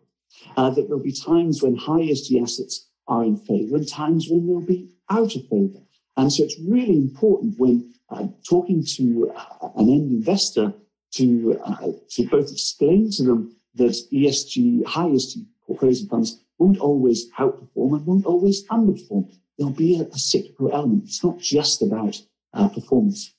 Uh, 0.56 0.70
that 0.70 0.82
there'll 0.82 1.02
be 1.02 1.12
times 1.12 1.62
when 1.62 1.74
high 1.74 2.00
ESG 2.00 2.40
assets 2.40 2.86
are 3.08 3.24
in 3.24 3.36
favor 3.36 3.76
and 3.76 3.88
times 3.88 4.28
when 4.30 4.46
they'll 4.46 4.60
be 4.60 4.88
out 5.10 5.34
of 5.34 5.42
favor. 5.48 5.80
And 6.16 6.32
so 6.32 6.44
it's 6.44 6.58
really 6.60 6.96
important 6.96 7.58
when 7.58 7.76
uh, 7.78 7.97
talking 8.48 8.84
to 8.96 9.32
uh, 9.36 9.68
an 9.76 9.88
end 9.88 10.10
investor 10.10 10.72
to, 11.12 11.60
uh, 11.64 11.88
to 12.10 12.26
both 12.28 12.50
explain 12.50 13.10
to 13.12 13.22
them 13.22 13.56
that 13.74 13.96
ESG, 14.12 14.86
high 14.86 15.08
ESG 15.08 15.46
portfolios 15.66 16.00
and 16.00 16.10
funds 16.10 16.40
won't 16.58 16.78
always 16.78 17.30
outperform 17.38 17.96
and 17.96 18.06
won't 18.06 18.26
always 18.26 18.66
underperform. 18.68 19.30
There'll 19.56 19.72
be 19.72 20.00
a, 20.00 20.04
a 20.04 20.18
cyclical 20.18 20.72
element. 20.72 21.04
It's 21.04 21.24
not 21.24 21.38
just 21.38 21.82
about 21.82 22.20
uh, 22.52 22.68
performance. 22.68 23.34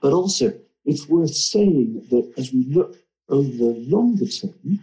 But 0.00 0.12
also, 0.12 0.52
it's 0.84 1.08
worth 1.08 1.34
saying 1.34 2.06
that 2.10 2.32
as 2.36 2.52
we 2.52 2.66
look 2.66 2.96
over 3.28 3.48
the 3.48 3.84
longer 3.88 4.26
term, 4.26 4.80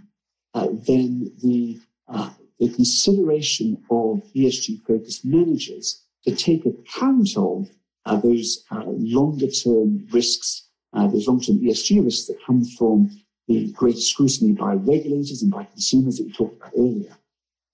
uh, 0.53 0.67
then 0.87 1.31
the, 1.43 1.79
uh, 2.07 2.31
the 2.59 2.69
consideration 2.69 3.83
of 3.89 4.23
ESG 4.35 4.83
focused 4.85 5.23
managers 5.25 6.03
to 6.25 6.35
take 6.35 6.65
account 6.65 7.29
of 7.37 7.69
uh, 8.05 8.15
those 8.17 8.65
uh, 8.71 8.83
longer 8.85 9.47
term 9.47 10.07
risks, 10.11 10.67
uh, 10.93 11.07
those 11.07 11.27
long 11.27 11.41
term 11.41 11.59
ESG 11.59 12.03
risks 12.03 12.27
that 12.27 12.37
come 12.45 12.65
from 12.65 13.09
the 13.47 13.71
greater 13.73 13.99
scrutiny 13.99 14.53
by 14.53 14.73
regulators 14.73 15.41
and 15.41 15.51
by 15.51 15.63
consumers 15.65 16.17
that 16.17 16.25
we 16.25 16.33
talked 16.33 16.57
about 16.57 16.73
earlier, 16.77 17.15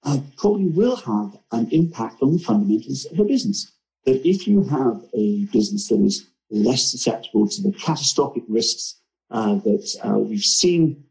uh, 0.04 0.20
probably 0.38 0.68
will 0.68 0.96
have 0.96 1.38
an 1.52 1.68
impact 1.72 2.22
on 2.22 2.34
the 2.34 2.40
fundamentals 2.40 3.06
of 3.06 3.20
a 3.20 3.24
business. 3.24 3.72
That 4.06 4.28
if 4.28 4.48
you 4.48 4.63
have 4.63 5.04
a 5.13 5.46
business 5.46 5.90
that 5.90 6.00
is 6.00 6.28
less 6.50 6.92
susceptible 6.92 7.48
to 7.48 7.62
the 7.62 7.74
catastrophic 7.74 8.44
risks 8.48 9.02
uh, 9.32 9.56
that 9.56 9.96
uh, 10.04 10.18
we've 10.18 10.44
seen 10.44 11.04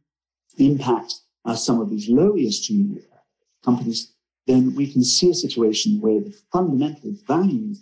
impact 0.59 1.15
some 1.55 1.81
of 1.81 1.91
these 1.91 2.09
low 2.09 2.33
ESG 2.33 3.03
companies, 3.65 4.13
then 4.47 4.75
we 4.75 4.91
can 4.91 5.05
see 5.05 5.31
a 5.31 5.35
situation 5.35 6.01
where 6.01 6.21
the 6.21 6.35
fundamental 6.51 7.15
value 7.27 7.75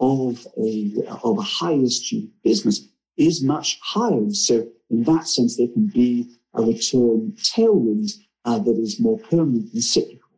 of 0.00 0.46
a, 0.58 0.94
of 1.22 1.38
a 1.38 1.42
high 1.42 1.74
ESG 1.74 2.30
business 2.42 2.88
is 3.16 3.42
much 3.42 3.78
higher. 3.82 4.30
So 4.30 4.66
in 4.88 5.04
that 5.04 5.28
sense, 5.28 5.56
there 5.56 5.68
can 5.68 5.88
be 5.88 6.30
a 6.54 6.62
return 6.62 7.34
tailwind 7.36 8.12
uh, 8.44 8.58
that 8.58 8.78
is 8.78 8.98
more 8.98 9.18
permanent 9.18 9.72
and 9.72 9.84
cyclical. 9.84 10.28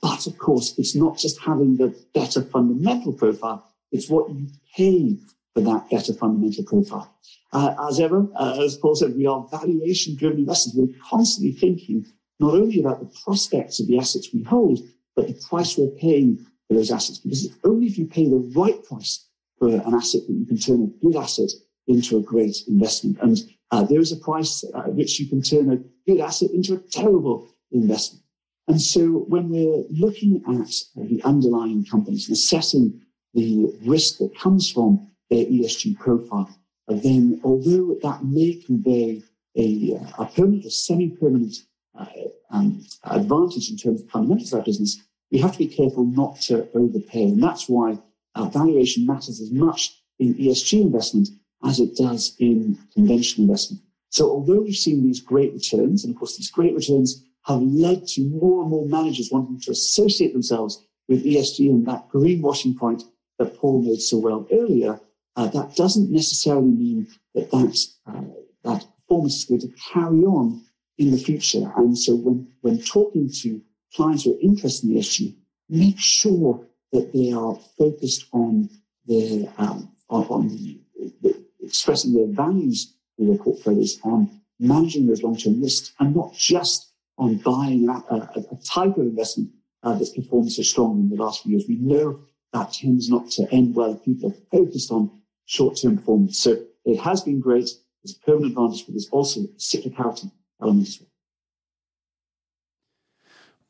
But 0.00 0.26
of 0.26 0.38
course, 0.38 0.74
it's 0.78 0.94
not 0.94 1.18
just 1.18 1.40
having 1.40 1.76
the 1.76 1.94
better 2.14 2.42
fundamental 2.42 3.12
profile, 3.12 3.72
it's 3.90 4.08
what 4.08 4.30
you 4.30 4.48
pay 4.76 5.18
for 5.54 5.60
that 5.60 5.90
better 5.90 6.14
fundamental 6.14 6.64
profile. 6.64 7.14
Uh, 7.52 7.74
as 7.88 8.00
ever, 8.00 8.26
uh, 8.36 8.62
as 8.64 8.76
Paul 8.76 8.94
said, 8.94 9.14
we 9.16 9.26
are 9.26 9.46
valuation 9.50 10.16
driven 10.16 10.38
investors. 10.38 10.72
We're 10.74 10.94
constantly 11.08 11.52
thinking 11.52 12.06
not 12.40 12.54
only 12.54 12.80
about 12.80 13.00
the 13.00 13.14
prospects 13.24 13.78
of 13.78 13.86
the 13.86 13.98
assets 13.98 14.28
we 14.32 14.42
hold, 14.42 14.80
but 15.14 15.28
the 15.28 15.34
price 15.34 15.76
we're 15.76 15.90
paying 15.98 16.46
for 16.72 16.78
those 16.78 16.90
assets. 16.90 17.18
Because 17.18 17.44
it's 17.44 17.54
only 17.64 17.86
if 17.86 17.98
you 17.98 18.06
pay 18.06 18.28
the 18.28 18.50
right 18.56 18.82
price 18.84 19.26
for 19.58 19.68
an 19.68 19.94
asset 19.94 20.22
that 20.26 20.32
you 20.32 20.46
can 20.46 20.58
turn 20.58 20.82
a 20.82 21.04
good 21.04 21.16
asset 21.16 21.50
into 21.86 22.16
a 22.16 22.22
great 22.22 22.56
investment. 22.66 23.18
And 23.20 23.38
uh, 23.70 23.84
there 23.84 24.00
is 24.00 24.12
a 24.12 24.16
price 24.16 24.64
at 24.74 24.94
which 24.94 25.20
you 25.20 25.28
can 25.28 25.42
turn 25.42 25.70
a 25.70 25.76
good 26.10 26.20
asset 26.20 26.50
into 26.50 26.74
a 26.74 26.78
terrible 26.78 27.48
investment. 27.70 28.24
And 28.68 28.80
so 28.80 29.24
when 29.28 29.48
we're 29.50 29.84
looking 29.90 30.42
at 30.48 30.70
the 30.96 31.20
underlying 31.24 31.84
companies 31.84 32.28
and 32.28 32.36
assessing 32.36 33.00
the 33.34 33.74
risk 33.84 34.18
that 34.18 34.38
comes 34.38 34.70
from 34.70 35.10
their 35.30 35.44
ESG 35.44 35.98
profile, 35.98 36.50
then 36.88 37.40
although 37.42 37.96
that 38.02 38.24
may 38.24 38.54
convey 38.54 39.22
a, 39.56 39.98
a 40.18 40.26
permanent 40.26 40.66
or 40.66 40.70
semi-permanent 40.70 41.54
uh, 41.98 42.06
um, 42.50 42.84
advantage 43.04 43.70
in 43.70 43.76
terms 43.76 44.02
of 44.02 44.10
fundamentals 44.10 44.52
of 44.52 44.60
our 44.60 44.64
business, 44.64 45.02
we 45.32 45.38
have 45.38 45.52
to 45.52 45.58
be 45.58 45.66
careful 45.66 46.04
not 46.04 46.40
to 46.42 46.68
overpay. 46.74 47.24
And 47.24 47.42
that's 47.42 47.68
why 47.68 47.98
valuation 48.36 49.06
matters 49.06 49.40
as 49.40 49.50
much 49.50 49.98
in 50.18 50.34
ESG 50.34 50.82
investment 50.82 51.30
as 51.64 51.80
it 51.80 51.96
does 51.96 52.36
in 52.38 52.78
conventional 52.94 53.48
investment. 53.48 53.82
So 54.10 54.30
although 54.30 54.60
we've 54.60 54.76
seen 54.76 55.02
these 55.02 55.20
great 55.20 55.52
returns, 55.54 56.04
and 56.04 56.14
of 56.14 56.18
course 56.18 56.36
these 56.36 56.50
great 56.50 56.74
returns 56.74 57.24
have 57.46 57.62
led 57.62 58.06
to 58.08 58.20
more 58.28 58.62
and 58.62 58.70
more 58.70 58.86
managers 58.86 59.30
wanting 59.32 59.58
to 59.60 59.70
associate 59.70 60.32
themselves 60.32 60.84
with 61.08 61.24
ESG 61.24 61.70
and 61.70 61.86
that 61.86 62.08
greenwashing 62.10 62.76
point 62.76 63.04
that 63.38 63.56
Paul 63.56 63.82
made 63.82 64.00
so 64.00 64.18
well 64.18 64.46
earlier, 64.52 65.00
uh, 65.36 65.46
that 65.48 65.74
doesn't 65.76 66.10
necessarily 66.10 66.68
mean 66.68 67.08
that 67.34 67.50
that, 67.50 67.86
uh, 68.06 68.22
that 68.64 68.86
performance 69.00 69.38
is 69.38 69.44
going 69.46 69.60
to 69.62 69.72
carry 69.92 70.24
on 70.24 70.62
in 70.98 71.10
the 71.10 71.16
future. 71.16 71.72
And 71.76 71.98
so 71.98 72.14
when, 72.14 72.48
when 72.60 72.82
talking 72.82 73.30
to 73.40 73.62
clients 73.94 74.24
who 74.24 74.34
are 74.34 74.40
interested 74.40 74.88
in 74.88 74.96
ESG, 74.96 75.36
make 75.68 75.98
sure 75.98 76.66
that 76.92 77.12
they 77.12 77.32
are 77.32 77.56
focused 77.78 78.26
on 78.32 78.68
their, 79.06 79.52
um, 79.58 79.90
on, 80.08 80.26
on 80.26 80.48
the, 80.48 80.80
the, 81.22 81.44
expressing 81.60 82.12
their 82.12 82.26
values 82.26 82.94
in 83.18 83.28
their 83.28 83.38
portfolios, 83.38 83.98
on 84.04 84.40
managing 84.58 85.06
those 85.06 85.22
long-term 85.22 85.60
risks, 85.60 85.92
and 85.98 86.14
not 86.14 86.34
just 86.34 86.92
on 87.18 87.36
buying 87.36 87.88
a, 87.88 87.92
a, 87.92 88.44
a 88.52 88.56
type 88.64 88.96
of 88.96 89.06
investment 89.06 89.50
uh, 89.82 89.94
that's 89.94 90.10
performed 90.10 90.52
so 90.52 90.62
strongly 90.62 91.00
in 91.00 91.08
the 91.08 91.22
last 91.22 91.42
few 91.42 91.52
years. 91.52 91.64
We 91.68 91.76
know 91.76 92.20
that 92.52 92.72
tends 92.72 93.08
not 93.08 93.30
to 93.32 93.46
end 93.52 93.74
well 93.74 93.94
if 93.94 94.04
people 94.04 94.30
are 94.30 94.58
focused 94.58 94.90
on 94.90 95.10
short-term 95.46 95.98
performance. 95.98 96.38
So 96.38 96.58
it 96.84 97.00
has 97.00 97.22
been 97.22 97.40
great. 97.40 97.70
There's 98.02 98.16
a 98.16 98.24
permanent 98.24 98.52
advantage, 98.52 98.86
but 98.86 98.94
there's 98.94 99.08
also 99.10 99.40
a 99.40 99.48
cyclicality 99.58 100.30
element 100.60 100.88
as 100.88 101.00
well. 101.00 101.11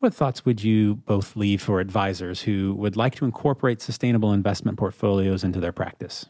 What 0.03 0.13
thoughts 0.13 0.45
would 0.45 0.65
you 0.65 0.97
both 0.97 1.37
leave 1.37 1.63
for 1.63 1.79
advisors 1.79 2.43
who 2.43 2.75
would 2.75 2.97
like 2.97 3.15
to 3.15 3.25
incorporate 3.25 3.81
sustainable 3.81 4.33
investment 4.33 4.77
portfolios 4.77 5.45
into 5.45 5.61
their 5.61 5.71
practice? 5.71 6.27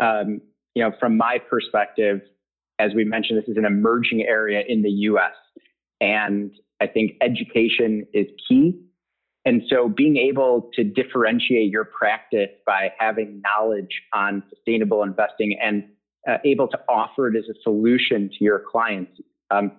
Um, 0.00 0.40
you 0.76 0.84
know, 0.84 0.92
from 1.00 1.16
my 1.16 1.38
perspective, 1.50 2.20
as 2.78 2.92
we 2.94 3.02
mentioned, 3.04 3.38
this 3.42 3.48
is 3.48 3.56
an 3.56 3.64
emerging 3.64 4.22
area 4.22 4.62
in 4.68 4.82
the 4.82 4.90
US. 4.90 5.32
And 6.00 6.52
I 6.80 6.86
think 6.86 7.14
education 7.20 8.06
is 8.14 8.26
key 8.48 8.80
and 9.44 9.62
so 9.68 9.88
being 9.88 10.16
able 10.16 10.70
to 10.74 10.84
differentiate 10.84 11.70
your 11.70 11.84
practice 11.84 12.50
by 12.64 12.92
having 12.98 13.42
knowledge 13.42 14.02
on 14.12 14.44
sustainable 14.50 15.02
investing 15.02 15.58
and 15.60 15.84
uh, 16.28 16.36
able 16.44 16.68
to 16.68 16.78
offer 16.88 17.28
it 17.28 17.36
as 17.36 17.44
a 17.50 17.60
solution 17.62 18.28
to 18.28 18.44
your 18.44 18.62
clients. 18.70 19.20
Um, 19.50 19.72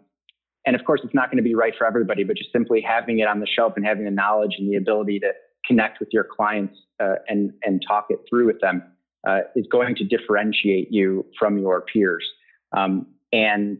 and 0.65 0.75
of 0.75 0.85
course, 0.85 1.01
it's 1.03 1.13
not 1.13 1.29
going 1.29 1.37
to 1.37 1.43
be 1.43 1.55
right 1.55 1.73
for 1.77 1.87
everybody, 1.87 2.23
but 2.23 2.37
just 2.37 2.51
simply 2.51 2.81
having 2.81 3.19
it 3.19 3.27
on 3.27 3.39
the 3.39 3.47
shelf 3.47 3.73
and 3.75 3.85
having 3.85 4.05
the 4.05 4.11
knowledge 4.11 4.55
and 4.57 4.71
the 4.71 4.77
ability 4.77 5.19
to 5.19 5.31
connect 5.65 5.99
with 5.99 6.09
your 6.11 6.23
clients 6.23 6.75
uh, 6.99 7.15
and, 7.27 7.51
and 7.63 7.83
talk 7.87 8.07
it 8.09 8.19
through 8.29 8.47
with 8.47 8.59
them 8.61 8.83
uh, 9.27 9.39
is 9.55 9.65
going 9.71 9.95
to 9.95 10.03
differentiate 10.03 10.91
you 10.91 11.25
from 11.37 11.57
your 11.57 11.81
peers. 11.81 12.27
Um, 12.75 13.07
and, 13.31 13.79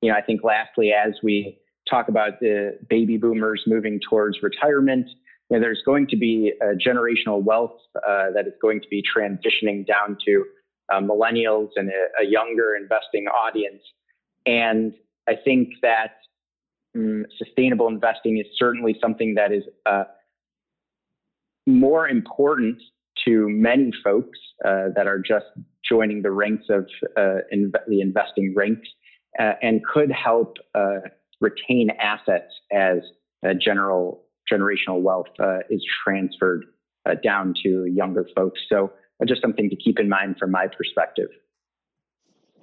you 0.00 0.10
know, 0.10 0.16
I 0.16 0.22
think 0.22 0.42
lastly, 0.44 0.92
as 0.92 1.14
we 1.22 1.58
talk 1.88 2.08
about 2.08 2.40
the 2.40 2.78
baby 2.88 3.16
boomers 3.16 3.64
moving 3.66 4.00
towards 4.08 4.38
retirement. 4.42 5.08
You 5.50 5.56
know, 5.56 5.60
there's 5.60 5.82
going 5.84 6.06
to 6.08 6.16
be 6.16 6.52
a 6.60 6.74
generational 6.74 7.42
wealth 7.42 7.78
uh, 7.96 8.26
that 8.34 8.46
is 8.46 8.52
going 8.60 8.80
to 8.80 8.88
be 8.88 9.02
transitioning 9.02 9.86
down 9.86 10.16
to 10.26 10.44
uh, 10.92 11.00
millennials 11.00 11.70
and 11.76 11.90
a, 11.90 12.22
a, 12.22 12.26
younger 12.26 12.74
investing 12.74 13.26
audience. 13.26 13.82
And 14.46 14.94
I 15.28 15.34
think 15.44 15.68
that 15.82 16.12
um, 16.96 17.26
sustainable 17.36 17.88
investing 17.88 18.38
is 18.38 18.46
certainly 18.56 18.96
something 19.00 19.34
that 19.34 19.52
is 19.52 19.64
uh, 19.86 20.04
more 21.66 22.08
important 22.08 22.80
to 23.26 23.48
many 23.48 23.90
folks 24.02 24.38
uh, 24.64 24.88
that 24.96 25.06
are 25.06 25.18
just 25.18 25.46
joining 25.88 26.22
the 26.22 26.30
ranks 26.30 26.66
of 26.70 26.86
uh, 27.16 27.38
in 27.50 27.72
the 27.88 28.00
investing 28.00 28.54
ranks 28.56 28.88
uh, 29.38 29.52
and 29.62 29.80
could 29.84 30.10
help 30.10 30.56
retain 31.40 31.90
assets 32.00 32.52
as 32.72 32.98
general 33.60 34.24
generational 34.50 35.00
wealth 35.00 35.26
uh, 35.38 35.58
is 35.70 35.84
transferred 36.04 36.64
uh, 37.06 37.14
down 37.22 37.54
to 37.62 37.84
younger 37.86 38.26
folks. 38.34 38.60
So 38.68 38.92
uh, 39.20 39.26
just 39.26 39.42
something 39.42 39.68
to 39.70 39.76
keep 39.76 39.98
in 39.98 40.08
mind 40.08 40.36
from 40.38 40.50
my 40.50 40.66
perspective. 40.68 41.28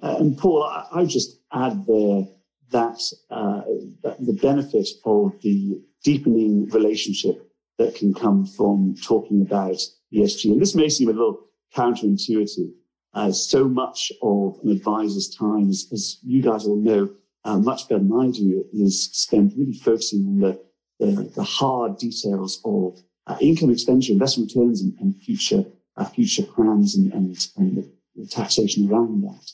Uh, 0.02 0.16
and 0.18 0.36
Paul, 0.36 0.64
I, 0.64 0.86
I 0.92 1.04
just 1.04 1.40
add 1.52 1.86
there 1.86 2.26
that, 2.70 3.00
uh, 3.30 3.62
that 4.02 4.16
the 4.24 4.38
benefit 4.42 4.88
of 5.04 5.32
the 5.42 5.80
deepening 6.04 6.68
relationship 6.70 7.50
that 7.78 7.94
can 7.94 8.14
come 8.14 8.46
from 8.46 8.94
talking 9.02 9.42
about 9.42 9.80
ESG. 10.12 10.52
And 10.52 10.60
this 10.60 10.74
may 10.74 10.88
seem 10.88 11.08
a 11.08 11.12
little 11.12 11.40
counterintuitive. 11.74 12.72
Uh, 13.14 13.32
so 13.32 13.66
much 13.66 14.12
of 14.22 14.58
an 14.62 14.70
advisor's 14.70 15.34
time, 15.34 15.68
as, 15.70 15.88
as 15.92 16.18
you 16.22 16.42
guys 16.42 16.66
all 16.66 16.76
know, 16.76 17.10
uh, 17.44 17.58
much 17.58 17.88
better 17.88 18.02
than 18.02 18.12
I 18.12 18.30
do, 18.30 18.64
is 18.72 19.10
spent 19.12 19.54
really 19.56 19.72
focusing 19.72 20.26
on 20.26 20.40
the, 20.40 20.60
the, 20.98 21.22
the 21.34 21.42
hard 21.42 21.98
details 21.98 22.60
of 22.64 22.98
uh, 23.26 23.36
income, 23.40 23.70
expenditure, 23.70 24.12
investment 24.12 24.52
returns, 24.54 24.82
and, 24.82 24.94
and 25.00 25.16
future 25.22 25.64
uh, 25.96 26.04
future 26.04 26.42
plans 26.42 26.96
and, 26.96 27.12
and, 27.12 27.48
and 27.56 27.90
the 28.14 28.26
taxation 28.26 28.90
around 28.90 29.22
that. 29.22 29.50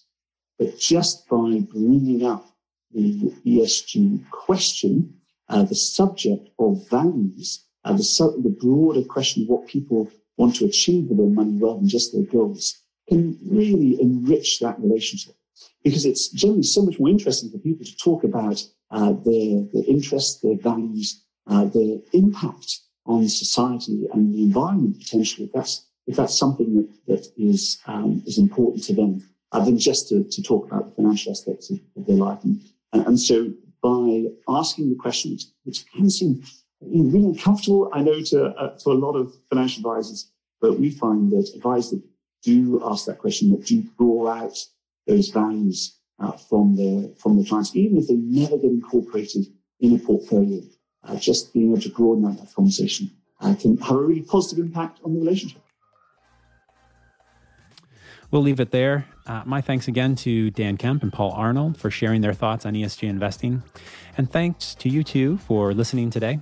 But 0.58 0.78
just 0.78 1.28
by 1.28 1.60
bringing 1.70 2.24
up 2.24 2.51
the 2.95 3.32
ESG 3.47 4.30
question, 4.30 5.14
uh, 5.49 5.64
the 5.64 5.74
subject 5.74 6.49
of 6.59 6.88
values, 6.88 7.64
uh, 7.84 7.93
the, 7.93 8.40
the 8.43 8.57
broader 8.61 9.03
question 9.03 9.43
of 9.43 9.49
what 9.49 9.66
people 9.66 10.11
want 10.36 10.57
to 10.57 10.64
achieve 10.64 11.09
with 11.09 11.18
their 11.18 11.26
money 11.26 11.59
rather 11.61 11.78
than 11.78 11.88
just 11.88 12.12
their 12.12 12.24
goals, 12.24 12.78
can 13.09 13.38
really 13.51 14.01
enrich 14.01 14.61
that 14.61 14.78
relationship 14.80 15.34
because 15.82 16.05
it's 16.05 16.28
generally 16.28 16.62
so 16.62 16.82
much 16.82 16.99
more 16.99 17.09
interesting 17.09 17.51
for 17.51 17.59
people 17.59 17.84
to 17.84 17.97
talk 17.97 18.24
about 18.24 18.62
uh, 18.90 19.12
their, 19.24 19.64
their 19.72 19.84
interests, 19.88 20.40
their 20.40 20.57
values, 20.57 21.24
uh, 21.49 21.64
their 21.64 21.99
impact 22.12 22.80
on 23.07 23.28
society 23.28 24.07
and 24.12 24.32
the 24.32 24.43
environment 24.43 24.99
potentially. 24.99 25.47
If 25.47 25.53
that's, 25.53 25.86
if 26.07 26.16
that's 26.16 26.38
something 26.38 26.76
that, 26.76 26.88
that 27.09 27.26
is, 27.36 27.78
um, 27.86 28.22
is 28.26 28.38
important 28.38 28.84
to 28.84 28.95
them, 28.95 29.28
uh, 29.51 29.64
than 29.64 29.78
just 29.78 30.09
to, 30.09 30.24
to 30.24 30.43
talk 30.43 30.66
about 30.66 30.88
the 30.88 31.03
financial 31.03 31.32
aspects 31.32 31.70
of, 31.70 31.78
of 31.97 32.07
their 32.07 32.16
life. 32.16 32.38
And, 32.45 32.61
and 32.93 33.18
so 33.18 33.53
by 33.82 34.24
asking 34.49 34.90
the 34.90 34.97
questions, 34.97 35.53
which 35.64 35.84
can 35.93 36.09
seem 36.11 36.43
really 36.80 37.24
uncomfortable, 37.24 37.90
I 37.93 38.03
know 38.03 38.20
to, 38.22 38.47
uh, 38.47 38.76
to 38.78 38.90
a 38.90 38.93
lot 38.93 39.14
of 39.16 39.34
financial 39.49 39.80
advisors, 39.80 40.30
but 40.61 40.78
we 40.78 40.90
find 40.90 41.30
that 41.32 41.53
advisors 41.55 41.90
that 41.90 42.03
do 42.43 42.82
ask 42.84 43.07
that 43.07 43.18
question, 43.18 43.51
that 43.51 43.66
do 43.66 43.82
draw 43.99 44.28
out 44.28 44.59
those 45.07 45.28
values 45.30 45.99
uh, 46.18 46.32
from 46.32 46.76
their 46.76 47.09
from 47.16 47.36
their 47.36 47.45
clients, 47.45 47.74
even 47.74 47.99
if 47.99 48.09
they 48.09 48.14
never 48.14 48.57
get 48.57 48.70
incorporated 48.70 49.47
in 49.80 49.95
a 49.95 49.99
portfolio. 49.99 50.62
Uh, 51.05 51.16
just 51.16 51.53
being 51.53 51.72
able 51.72 51.80
to 51.80 51.88
broaden 51.88 52.24
out 52.24 52.38
that 52.38 52.55
conversation 52.55 53.11
uh, 53.40 53.55
can 53.57 53.76
have 53.78 53.97
a 53.97 54.03
really 54.03 54.22
positive 54.22 54.64
impact 54.64 55.01
on 55.05 55.14
the 55.14 55.18
relationship. 55.18 55.61
We'll 58.32 58.42
leave 58.42 58.60
it 58.60 58.70
there. 58.70 59.06
Uh, 59.26 59.42
my 59.44 59.60
thanks 59.60 59.88
again 59.88 60.16
to 60.16 60.50
Dan 60.50 60.78
Kemp 60.78 61.02
and 61.02 61.12
Paul 61.12 61.32
Arnold 61.32 61.76
for 61.76 61.90
sharing 61.90 62.22
their 62.22 62.32
thoughts 62.32 62.64
on 62.64 62.72
ESG 62.72 63.06
investing. 63.06 63.62
And 64.16 64.28
thanks 64.30 64.74
to 64.76 64.88
you 64.88 65.04
too 65.04 65.36
for 65.36 65.74
listening 65.74 66.08
today. 66.08 66.40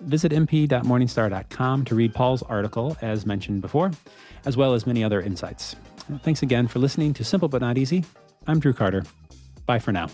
Visit 0.00 0.32
mp.morningstar.com 0.32 1.84
to 1.84 1.94
read 1.94 2.14
Paul's 2.14 2.42
article, 2.44 2.96
as 3.02 3.26
mentioned 3.26 3.60
before, 3.60 3.90
as 4.46 4.56
well 4.56 4.72
as 4.72 4.86
many 4.86 5.04
other 5.04 5.20
insights. 5.20 5.76
Thanks 6.22 6.42
again 6.42 6.66
for 6.66 6.78
listening 6.78 7.12
to 7.14 7.22
Simple 7.22 7.50
But 7.50 7.60
Not 7.60 7.76
Easy. 7.76 8.02
I'm 8.46 8.58
Drew 8.58 8.72
Carter. 8.72 9.04
Bye 9.66 9.78
for 9.78 9.92
now. 9.92 10.08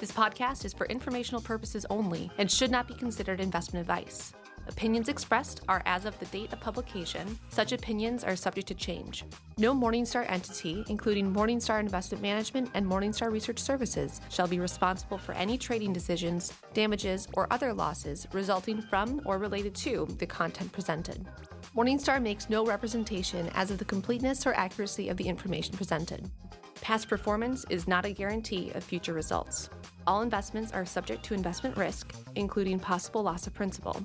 This 0.00 0.10
podcast 0.10 0.64
is 0.64 0.74
for 0.74 0.86
informational 0.86 1.40
purposes 1.40 1.86
only 1.90 2.28
and 2.38 2.50
should 2.50 2.72
not 2.72 2.88
be 2.88 2.94
considered 2.94 3.40
investment 3.40 3.82
advice. 3.82 4.32
Opinions 4.68 5.08
expressed 5.08 5.60
are 5.68 5.82
as 5.86 6.04
of 6.04 6.18
the 6.18 6.26
date 6.26 6.52
of 6.52 6.60
publication. 6.60 7.38
Such 7.50 7.72
opinions 7.72 8.24
are 8.24 8.34
subject 8.34 8.66
to 8.68 8.74
change. 8.74 9.24
No 9.58 9.72
Morningstar 9.72 10.28
entity, 10.30 10.84
including 10.88 11.32
Morningstar 11.32 11.80
Investment 11.80 12.20
Management 12.20 12.70
and 12.74 12.84
Morningstar 12.84 13.30
Research 13.30 13.58
Services, 13.58 14.20
shall 14.28 14.48
be 14.48 14.58
responsible 14.58 15.18
for 15.18 15.32
any 15.32 15.56
trading 15.56 15.92
decisions, 15.92 16.52
damages, 16.74 17.28
or 17.34 17.46
other 17.52 17.72
losses 17.72 18.26
resulting 18.32 18.82
from 18.82 19.20
or 19.24 19.38
related 19.38 19.74
to 19.76 20.06
the 20.18 20.26
content 20.26 20.72
presented. 20.72 21.24
Morningstar 21.76 22.20
makes 22.20 22.50
no 22.50 22.64
representation 22.64 23.48
as 23.54 23.70
of 23.70 23.78
the 23.78 23.84
completeness 23.84 24.46
or 24.46 24.54
accuracy 24.54 25.08
of 25.08 25.16
the 25.16 25.28
information 25.28 25.76
presented. 25.76 26.28
Past 26.80 27.08
performance 27.08 27.64
is 27.70 27.88
not 27.88 28.04
a 28.04 28.12
guarantee 28.12 28.70
of 28.74 28.84
future 28.84 29.12
results. 29.12 29.70
All 30.06 30.22
investments 30.22 30.72
are 30.72 30.84
subject 30.84 31.24
to 31.24 31.34
investment 31.34 31.76
risk, 31.76 32.14
including 32.36 32.78
possible 32.78 33.22
loss 33.22 33.46
of 33.46 33.54
principal. 33.54 34.04